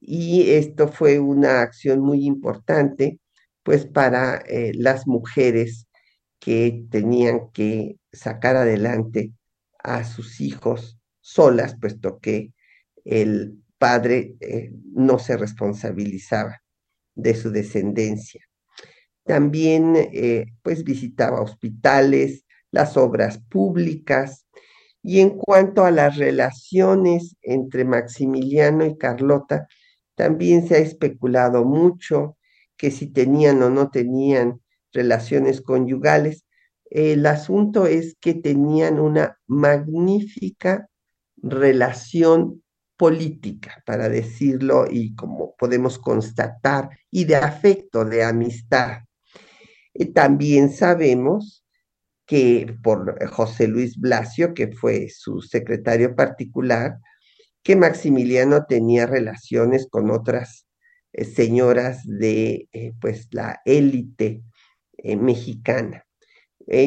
y 0.00 0.50
esto 0.52 0.88
fue 0.88 1.18
una 1.18 1.62
acción 1.62 2.00
muy 2.00 2.26
importante, 2.26 3.18
pues 3.62 3.86
para 3.86 4.36
eh, 4.46 4.72
las 4.74 5.06
mujeres 5.06 5.88
que 6.38 6.84
tenían 6.90 7.50
que 7.52 7.98
sacar 8.12 8.56
adelante 8.56 9.32
a 9.82 10.04
sus 10.04 10.40
hijos 10.40 10.98
solas, 11.20 11.76
puesto 11.80 12.20
que 12.20 12.52
el 13.04 13.62
padre 13.78 14.36
eh, 14.40 14.70
no 14.94 15.18
se 15.18 15.36
responsabilizaba 15.36 16.62
de 17.14 17.34
su 17.34 17.50
descendencia. 17.50 18.45
También 19.26 19.94
eh, 19.96 20.46
pues 20.62 20.84
visitaba 20.84 21.40
hospitales, 21.42 22.44
las 22.70 22.96
obras 22.96 23.38
públicas 23.48 24.46
y 25.02 25.20
en 25.20 25.30
cuanto 25.30 25.84
a 25.84 25.92
las 25.92 26.16
relaciones 26.16 27.36
entre 27.42 27.84
Maximiliano 27.84 28.84
y 28.84 28.98
Carlota, 28.98 29.68
también 30.16 30.66
se 30.66 30.76
ha 30.76 30.78
especulado 30.78 31.64
mucho 31.64 32.36
que 32.76 32.90
si 32.90 33.06
tenían 33.06 33.62
o 33.62 33.70
no 33.70 33.90
tenían 33.90 34.60
relaciones 34.92 35.60
conyugales. 35.60 36.44
El 36.90 37.26
asunto 37.26 37.86
es 37.86 38.16
que 38.20 38.34
tenían 38.34 38.98
una 38.98 39.38
magnífica 39.46 40.88
relación 41.36 42.62
política, 42.96 43.82
para 43.86 44.08
decirlo, 44.08 44.86
y 44.90 45.14
como 45.14 45.54
podemos 45.56 45.98
constatar, 45.98 46.90
y 47.12 47.26
de 47.26 47.36
afecto, 47.36 48.04
de 48.04 48.24
amistad. 48.24 49.05
También 50.12 50.70
sabemos 50.70 51.64
que 52.26 52.76
por 52.82 53.24
José 53.28 53.68
Luis 53.68 53.98
Blasio, 53.98 54.52
que 54.52 54.68
fue 54.68 55.08
su 55.08 55.40
secretario 55.40 56.14
particular, 56.14 56.98
que 57.62 57.76
Maximiliano 57.76 58.66
tenía 58.66 59.06
relaciones 59.06 59.88
con 59.88 60.10
otras 60.10 60.66
eh, 61.12 61.24
señoras 61.24 62.02
de 62.04 62.68
eh, 62.72 62.92
pues 63.00 63.28
la 63.32 63.60
élite 63.64 64.42
eh, 64.98 65.16
mexicana. 65.16 66.04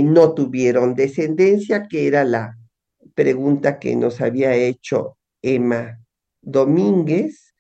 no 0.04 0.34
tuvieron 0.34 0.94
descendencia, 0.94 1.88
que 1.88 2.08
era 2.08 2.24
la 2.24 2.58
pregunta 3.16 3.80
que 3.80 3.96
nos 3.96 4.22
había 4.22 4.54
hecho 4.56 5.18
Emma 5.42 6.00
Domínguez. 6.42 7.56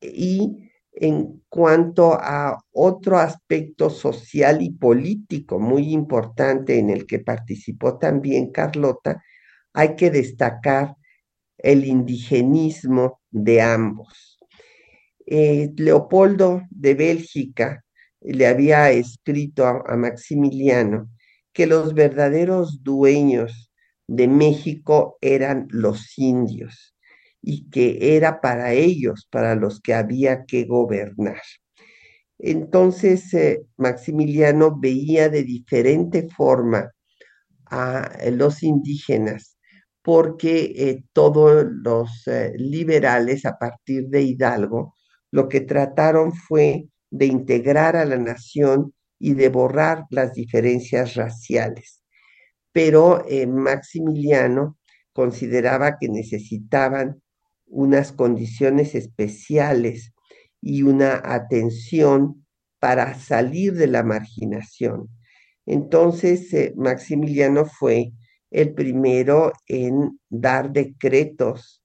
Y 0.00 0.70
en 0.96 1.42
cuanto 1.48 2.14
a 2.14 2.62
otro 2.72 3.18
aspecto 3.18 3.90
social 3.90 4.62
y 4.62 4.70
político 4.70 5.58
muy 5.58 5.92
importante 5.92 6.78
en 6.78 6.90
el 6.90 7.06
que 7.06 7.18
participó 7.18 7.98
también 7.98 8.52
Carlota, 8.52 9.22
hay 9.72 9.96
que 9.96 10.10
destacar 10.10 10.94
el 11.58 11.84
indigenismo 11.84 13.20
de 13.30 13.60
ambos. 13.60 14.38
Eh, 15.26 15.72
Leopoldo 15.76 16.62
de 16.70 16.94
Bélgica 16.94 17.84
le 18.20 18.46
había 18.46 18.90
escrito 18.90 19.66
a, 19.66 19.96
Maximiliano 19.96 21.10
que 21.52 21.66
los 21.66 21.94
verdaderos 21.94 22.82
dueños 22.84 23.72
de 24.06 24.28
México 24.28 25.18
eran 25.20 25.66
los 25.70 26.18
indios 26.18 26.93
y 27.44 27.68
que 27.70 28.16
era 28.16 28.40
para 28.40 28.72
ellos, 28.72 29.28
para 29.30 29.54
los 29.54 29.80
que 29.80 29.94
había 29.94 30.44
que 30.44 30.64
gobernar. 30.64 31.42
Entonces 32.38 33.32
eh, 33.34 33.64
Maximiliano 33.76 34.78
veía 34.78 35.28
de 35.28 35.44
diferente 35.44 36.28
forma 36.28 36.90
a 37.66 38.10
los 38.30 38.62
indígenas 38.62 39.54
porque 40.04 40.74
eh, 40.76 41.04
todos 41.14 41.64
los 41.66 42.26
eh, 42.26 42.52
liberales 42.56 43.46
a 43.46 43.56
partir 43.58 44.08
de 44.08 44.22
Hidalgo 44.22 44.94
lo 45.30 45.48
que 45.48 45.62
trataron 45.62 46.32
fue 46.34 46.88
de 47.10 47.26
integrar 47.26 47.96
a 47.96 48.04
la 48.04 48.18
nación 48.18 48.92
y 49.18 49.32
de 49.32 49.48
borrar 49.48 50.04
las 50.10 50.34
diferencias 50.34 51.14
raciales. 51.14 52.02
Pero 52.70 53.24
eh, 53.26 53.46
Maximiliano 53.46 54.76
consideraba 55.14 55.96
que 55.98 56.10
necesitaban 56.10 57.22
unas 57.66 58.12
condiciones 58.12 58.94
especiales 58.94 60.12
y 60.60 60.82
una 60.82 61.20
atención 61.24 62.46
para 62.78 63.14
salir 63.14 63.74
de 63.74 63.86
la 63.86 64.02
marginación. 64.02 65.08
Entonces, 65.66 66.52
eh, 66.52 66.74
Maximiliano 66.76 67.64
fue 67.66 68.12
el 68.50 68.74
primero 68.74 69.52
en 69.66 70.18
dar 70.28 70.72
decretos 70.72 71.82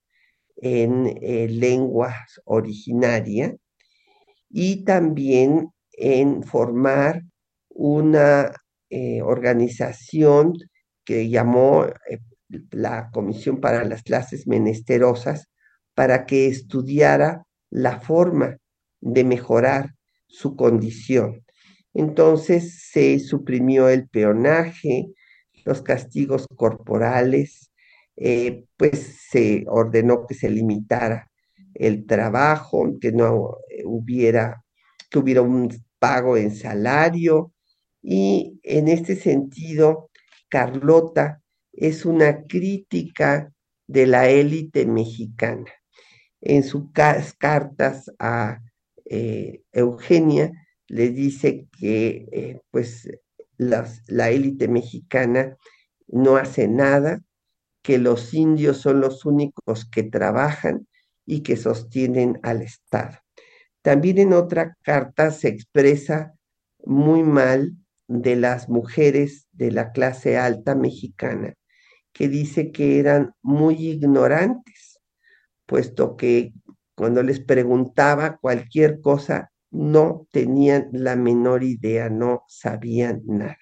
en 0.56 1.18
eh, 1.22 1.48
lenguas 1.48 2.40
originarias 2.44 3.54
y 4.50 4.84
también 4.84 5.70
en 5.92 6.42
formar 6.42 7.22
una 7.68 8.52
eh, 8.90 9.22
organización 9.22 10.54
que 11.04 11.28
llamó 11.28 11.86
la 12.70 13.10
Comisión 13.10 13.60
para 13.60 13.84
las 13.84 14.02
Clases 14.02 14.46
Menesterosas 14.46 15.49
para 16.00 16.24
que 16.24 16.46
estudiara 16.46 17.44
la 17.68 18.00
forma 18.00 18.56
de 19.02 19.22
mejorar 19.22 19.94
su 20.26 20.56
condición. 20.56 21.44
Entonces 21.92 22.88
se 22.90 23.18
suprimió 23.18 23.90
el 23.90 24.08
peonaje, 24.08 25.12
los 25.66 25.82
castigos 25.82 26.46
corporales, 26.56 27.70
eh, 28.16 28.64
pues 28.78 29.18
se 29.30 29.66
ordenó 29.68 30.26
que 30.26 30.32
se 30.32 30.48
limitara 30.48 31.30
el 31.74 32.06
trabajo, 32.06 32.98
que 32.98 33.12
no 33.12 33.58
hubiera, 33.84 34.64
que 35.10 35.18
hubiera 35.18 35.42
un 35.42 35.68
pago 35.98 36.38
en 36.38 36.56
salario. 36.56 37.52
Y 38.00 38.58
en 38.62 38.88
este 38.88 39.16
sentido, 39.16 40.08
Carlota 40.48 41.42
es 41.74 42.06
una 42.06 42.44
crítica 42.46 43.52
de 43.86 44.06
la 44.06 44.30
élite 44.30 44.86
mexicana. 44.86 45.70
En 46.40 46.62
sus 46.62 46.84
cartas 47.38 48.10
a 48.18 48.60
eh, 49.04 49.62
Eugenia 49.72 50.52
le 50.88 51.10
dice 51.10 51.68
que 51.78 52.26
eh, 52.32 52.60
pues 52.70 53.08
la 53.56 54.30
élite 54.30 54.68
mexicana 54.68 55.56
no 56.08 56.36
hace 56.36 56.66
nada, 56.66 57.22
que 57.82 57.98
los 57.98 58.34
indios 58.34 58.78
son 58.78 59.00
los 59.00 59.24
únicos 59.24 59.84
que 59.84 60.02
trabajan 60.02 60.86
y 61.26 61.42
que 61.42 61.56
sostienen 61.56 62.38
al 62.42 62.62
Estado. 62.62 63.18
También 63.82 64.18
en 64.18 64.32
otra 64.32 64.76
carta 64.82 65.30
se 65.30 65.48
expresa 65.48 66.34
muy 66.84 67.22
mal 67.22 67.76
de 68.08 68.36
las 68.36 68.68
mujeres 68.68 69.46
de 69.52 69.70
la 69.70 69.92
clase 69.92 70.36
alta 70.36 70.74
mexicana, 70.74 71.54
que 72.12 72.28
dice 72.28 72.72
que 72.72 72.98
eran 72.98 73.32
muy 73.42 73.76
ignorantes, 73.76 74.89
puesto 75.70 76.16
que 76.16 76.52
cuando 76.96 77.22
les 77.22 77.38
preguntaba 77.38 78.38
cualquier 78.38 79.00
cosa, 79.00 79.52
no 79.70 80.26
tenían 80.32 80.88
la 80.90 81.14
menor 81.14 81.62
idea, 81.62 82.10
no 82.10 82.42
sabían 82.48 83.22
nada. 83.24 83.56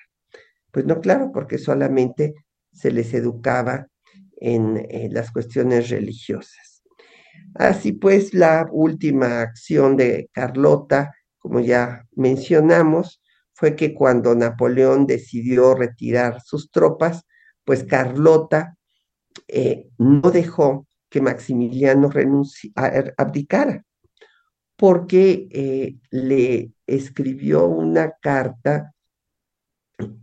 Pues 0.71 0.87
no, 0.87 1.03
claro, 1.03 1.31
porque 1.35 1.59
solamente 1.59 2.35
se 2.73 2.91
les 2.91 3.13
educaba 3.13 3.89
en, 4.41 4.87
las 5.13 5.31
cuestiones 5.31 5.91
religiosas. 5.91 6.83
Así 7.55 7.93
pues, 7.93 8.33
la 8.33 8.67
última 8.73 9.43
acción 9.43 9.95
de 9.99 10.31
Carlota, 10.33 11.13
como 11.39 11.61
ya 11.61 12.07
mencionamos, 12.17 13.21
fue 13.53 13.77
que 13.77 13.93
cuando 13.93 14.35
Napoleón 14.35 15.07
decidió 15.07 15.75
retirar 15.75 16.41
sus 16.41 16.71
tropas, 16.71 17.27
pues 17.65 17.85
Carlota 17.85 18.79
eh, 19.47 19.89
no 19.99 20.31
dejó 20.31 20.88
que 21.09 21.21
Maximiliano 21.21 22.11
abdicara 23.17 23.85
porque 24.79 25.49
eh, 25.51 25.97
le 26.13 26.71
escribió 26.87 27.67
una 27.67 28.13
carta 28.23 28.95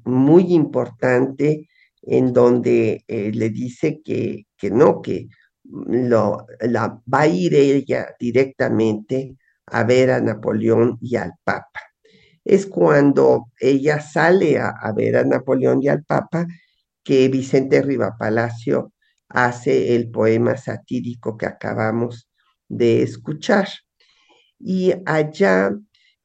muy 0.06 0.54
importante 0.54 1.68
en 2.02 2.32
donde 2.32 3.04
eh, 3.06 3.32
le 3.34 3.50
dice 3.50 4.02
que, 4.02 4.48
que 4.56 4.72
no, 4.72 5.02
que 5.02 5.28
lo, 5.64 6.48
la, 6.62 7.02
va 7.14 7.22
a 7.22 7.28
ir 7.28 7.54
ella 7.54 8.16
directamente 8.18 9.36
a 9.66 9.84
ver 9.84 10.12
a 10.12 10.22
Napoleón 10.22 11.00
y 11.02 11.18
al 11.18 11.34
Papa. 11.44 11.82
Es 12.46 12.66
cuando 12.66 13.48
ella 13.60 14.00
sale 14.00 14.58
a, 14.58 14.70
a 14.70 14.94
ver 14.94 15.18
a 15.18 15.26
Napoleón 15.26 15.84
y 15.84 15.90
al 15.90 16.06
Papa 16.06 16.48
que 17.04 17.28
Vicente 17.28 17.82
Riva 17.82 18.16
Palacio 18.18 18.94
hace 19.30 19.96
el 19.96 20.10
poema 20.12 20.58
satírico 20.58 21.38
que 21.38 21.46
acabamos 21.46 22.30
de 22.68 23.04
escuchar. 23.04 23.68
Y 24.60 24.94
allá, 25.06 25.72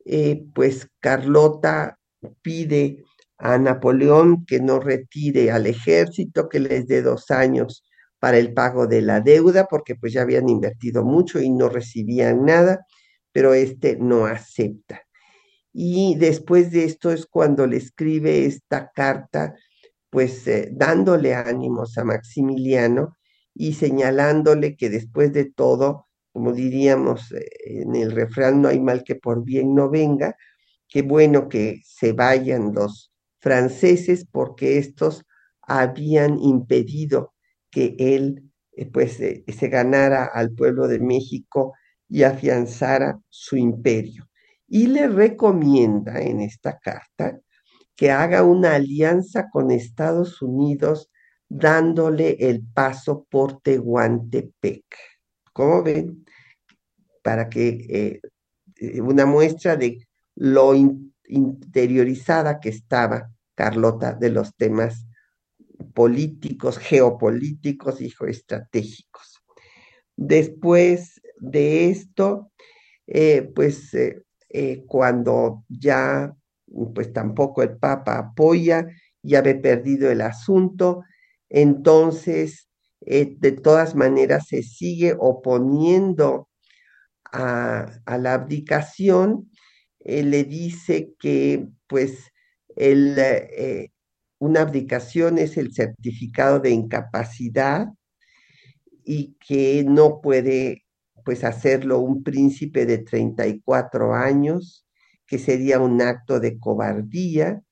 eh, 0.04 0.44
pues 0.54 0.88
Carlota 1.00 1.98
pide 2.42 3.04
a 3.38 3.58
Napoleón 3.58 4.44
que 4.46 4.60
no 4.60 4.80
retire 4.80 5.50
al 5.50 5.66
ejército, 5.66 6.48
que 6.48 6.60
les 6.60 6.86
dé 6.86 7.02
dos 7.02 7.30
años 7.30 7.84
para 8.18 8.38
el 8.38 8.52
pago 8.52 8.86
de 8.86 9.02
la 9.02 9.20
deuda, 9.20 9.66
porque 9.66 9.94
pues 9.96 10.12
ya 10.12 10.22
habían 10.22 10.48
invertido 10.48 11.04
mucho 11.04 11.40
y 11.40 11.50
no 11.50 11.68
recibían 11.68 12.44
nada, 12.44 12.86
pero 13.32 13.54
este 13.54 13.96
no 13.96 14.26
acepta. 14.26 15.02
Y 15.72 16.16
después 16.16 16.70
de 16.70 16.84
esto 16.84 17.12
es 17.12 17.26
cuando 17.26 17.66
le 17.66 17.78
escribe 17.78 18.44
esta 18.44 18.90
carta, 18.94 19.54
pues 20.10 20.46
eh, 20.48 20.70
dándole 20.72 21.34
ánimos 21.34 21.96
a 21.98 22.04
Maximiliano 22.04 23.16
y 23.54 23.74
señalándole 23.74 24.76
que 24.76 24.90
después 24.90 25.32
de 25.32 25.46
todo, 25.46 26.06
como 26.32 26.52
diríamos 26.52 27.32
eh, 27.32 27.48
en 27.64 27.96
el 27.96 28.12
refrán, 28.12 28.62
no 28.62 28.68
hay 28.68 28.80
mal 28.80 29.04
que 29.04 29.16
por 29.16 29.44
bien 29.44 29.74
no 29.74 29.90
venga, 29.90 30.36
qué 30.88 31.02
bueno 31.02 31.48
que 31.48 31.80
se 31.84 32.12
vayan 32.12 32.74
los 32.74 33.12
franceses 33.40 34.26
porque 34.30 34.78
estos 34.78 35.24
habían 35.62 36.38
impedido 36.40 37.34
que 37.70 37.94
él 37.98 38.50
eh, 38.72 38.86
pues 38.86 39.20
eh, 39.20 39.44
se 39.48 39.68
ganara 39.68 40.24
al 40.24 40.52
pueblo 40.52 40.88
de 40.88 40.98
México 41.00 41.74
y 42.08 42.22
afianzara 42.24 43.20
su 43.28 43.56
imperio. 43.56 44.28
Y 44.66 44.86
le 44.86 45.08
recomienda 45.08 46.20
en 46.20 46.40
esta 46.40 46.78
carta 46.78 47.38
que 48.00 48.10
haga 48.10 48.44
una 48.44 48.76
alianza 48.76 49.50
con 49.50 49.70
Estados 49.70 50.40
Unidos 50.40 51.10
dándole 51.50 52.34
el 52.48 52.62
paso 52.62 53.26
por 53.28 53.60
Tehuantepec. 53.60 54.86
¿Cómo 55.52 55.82
ven? 55.82 56.24
Para 57.22 57.50
que 57.50 57.68
eh, 57.68 58.20
eh, 58.76 59.02
una 59.02 59.26
muestra 59.26 59.76
de 59.76 60.08
lo 60.34 60.72
interiorizada 61.26 62.58
que 62.58 62.70
estaba 62.70 63.30
Carlota 63.54 64.14
de 64.14 64.30
los 64.30 64.56
temas 64.56 65.06
políticos, 65.92 66.78
geopolíticos 66.78 68.00
y 68.00 68.08
geoestratégicos. 68.08 69.42
Después 70.16 71.20
de 71.38 71.90
esto, 71.90 72.50
eh, 73.06 73.52
pues 73.54 73.94
cuando 74.86 75.64
ya, 75.68 76.34
pues 76.94 77.12
tampoco 77.12 77.62
el 77.62 77.76
Papa 77.76 78.18
apoya, 78.18 78.86
ya 79.22 79.42
ve 79.42 79.54
perdido 79.54 80.10
el 80.10 80.20
asunto, 80.20 81.02
entonces 81.48 82.68
eh, 83.02 83.36
de 83.38 83.52
todas 83.52 83.94
maneras 83.94 84.46
se 84.48 84.62
sigue 84.62 85.14
oponiendo 85.18 86.48
a, 87.32 88.00
la 88.18 88.34
abdicación, 88.34 89.50
eh, 90.00 90.22
le 90.22 90.44
dice 90.44 91.14
que 91.18 91.68
pues 91.86 92.30
el, 92.76 93.16
eh, 93.18 93.90
una 94.38 94.62
abdicación 94.62 95.38
es 95.38 95.56
el 95.56 95.72
certificado 95.72 96.60
de 96.60 96.70
incapacidad 96.70 97.88
y 99.04 99.36
que 99.46 99.84
no 99.86 100.20
puede 100.20 100.84
pues 101.24 101.44
hacerlo 101.44 102.00
un 102.00 102.22
príncipe 102.22 102.86
de 102.86 102.98
34 102.98 104.14
años, 104.14 104.86
que 105.30 105.38
sería 105.38 105.78
un 105.78 106.02
acto 106.02 106.40
de 106.40 106.58
cobardía 106.58 107.62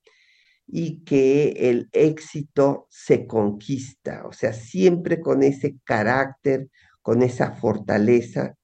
y 0.64 1.02
que 1.02 1.48
el 1.58 1.88
éxito 1.90 2.86
se 2.88 3.26
conquista, 3.26 4.24
o 4.28 4.32
sea, 4.32 4.52
siempre 4.52 5.20
con 5.20 5.42
ese 5.42 5.76
carácter, 5.82 6.68
con 7.02 7.20
esa 7.20 7.56
fortaleza 7.56 8.54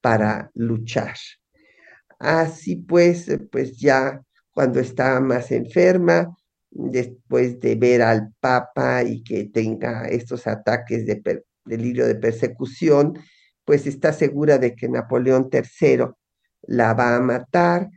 para 0.00 0.52
luchar. 0.54 1.16
Así 2.20 2.76
pues, 2.76 3.26
pues 3.50 3.76
ya 3.76 4.22
cuando 4.52 4.78
estaba 4.78 5.18
más 5.18 5.50
enferma, 5.50 6.32
después 6.70 7.58
de 7.58 7.74
ver 7.74 8.02
al 8.02 8.34
Papa 8.38 9.02
y 9.02 9.24
que 9.24 9.46
tenga 9.46 10.06
estos 10.06 10.46
ataques 10.46 11.06
de 11.06 11.42
delirio 11.64 12.06
de 12.06 12.14
persecución, 12.14 13.18
pues 13.64 13.88
está 13.88 14.12
segura 14.12 14.58
de 14.58 14.76
que 14.76 14.88
Napoleón 14.88 15.50
III 15.52 16.04
la 16.68 16.94
va 16.94 17.16
a 17.16 17.20
matar 17.20 17.90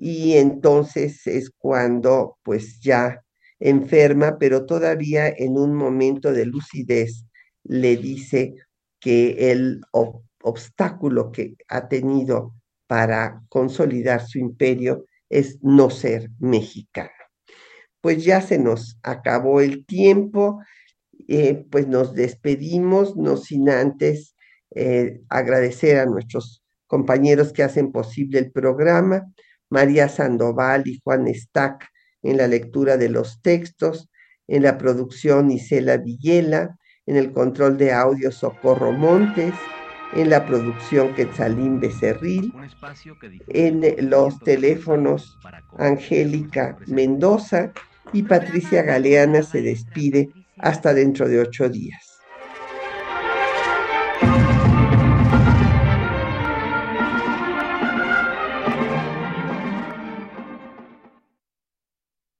y 0.00 0.34
entonces 0.34 1.26
es 1.26 1.50
cuando 1.50 2.38
pues 2.44 2.80
ya 2.80 3.24
enferma, 3.58 4.38
pero 4.38 4.64
todavía 4.64 5.28
en 5.28 5.58
un 5.58 5.74
momento 5.74 6.32
de 6.32 6.46
lucidez 6.46 7.24
le 7.64 7.96
dice 7.96 8.54
que 9.00 9.50
el 9.50 9.80
obstáculo 10.40 11.32
que 11.32 11.56
ha 11.66 11.88
tenido 11.88 12.54
para 12.86 13.42
consolidar 13.48 14.24
su 14.24 14.38
imperio 14.38 15.04
es 15.28 15.58
no 15.62 15.90
ser 15.90 16.30
mexicano. 16.38 17.10
Pues 18.00 18.24
ya 18.24 18.40
se 18.40 18.58
nos 18.58 18.98
acabó 19.02 19.60
el 19.60 19.84
tiempo, 19.84 20.60
eh, 21.26 21.66
pues 21.70 21.88
nos 21.88 22.14
despedimos, 22.14 23.16
no 23.16 23.36
sin 23.36 23.68
antes 23.68 24.36
eh, 24.74 25.20
agradecer 25.28 25.98
a 25.98 26.06
nuestros 26.06 26.62
compañeros 26.86 27.52
que 27.52 27.64
hacen 27.64 27.90
posible 27.90 28.38
el 28.38 28.52
programa, 28.52 29.26
María 29.70 30.08
Sandoval 30.08 30.82
y 30.86 31.00
Juan 31.02 31.26
Stack 31.32 31.88
en 32.22 32.36
la 32.36 32.48
lectura 32.48 32.96
de 32.96 33.08
los 33.08 33.40
textos, 33.42 34.08
en 34.46 34.62
la 34.62 34.78
producción 34.78 35.50
Isela 35.50 35.98
Villela, 35.98 36.78
en 37.06 37.16
el 37.16 37.32
control 37.32 37.78
de 37.78 37.92
audio 37.92 38.30
Socorro 38.30 38.92
Montes, 38.92 39.54
en 40.14 40.30
la 40.30 40.46
producción 40.46 41.14
Quetzalín 41.14 41.80
Becerril, 41.80 42.52
en 43.48 44.10
los 44.10 44.38
teléfonos 44.40 45.38
Angélica 45.76 46.78
Mendoza 46.86 47.72
y 48.12 48.22
Patricia 48.22 48.82
Galeana 48.82 49.42
se 49.42 49.60
despide 49.60 50.30
hasta 50.58 50.94
dentro 50.94 51.28
de 51.28 51.40
ocho 51.40 51.68
días. 51.68 52.07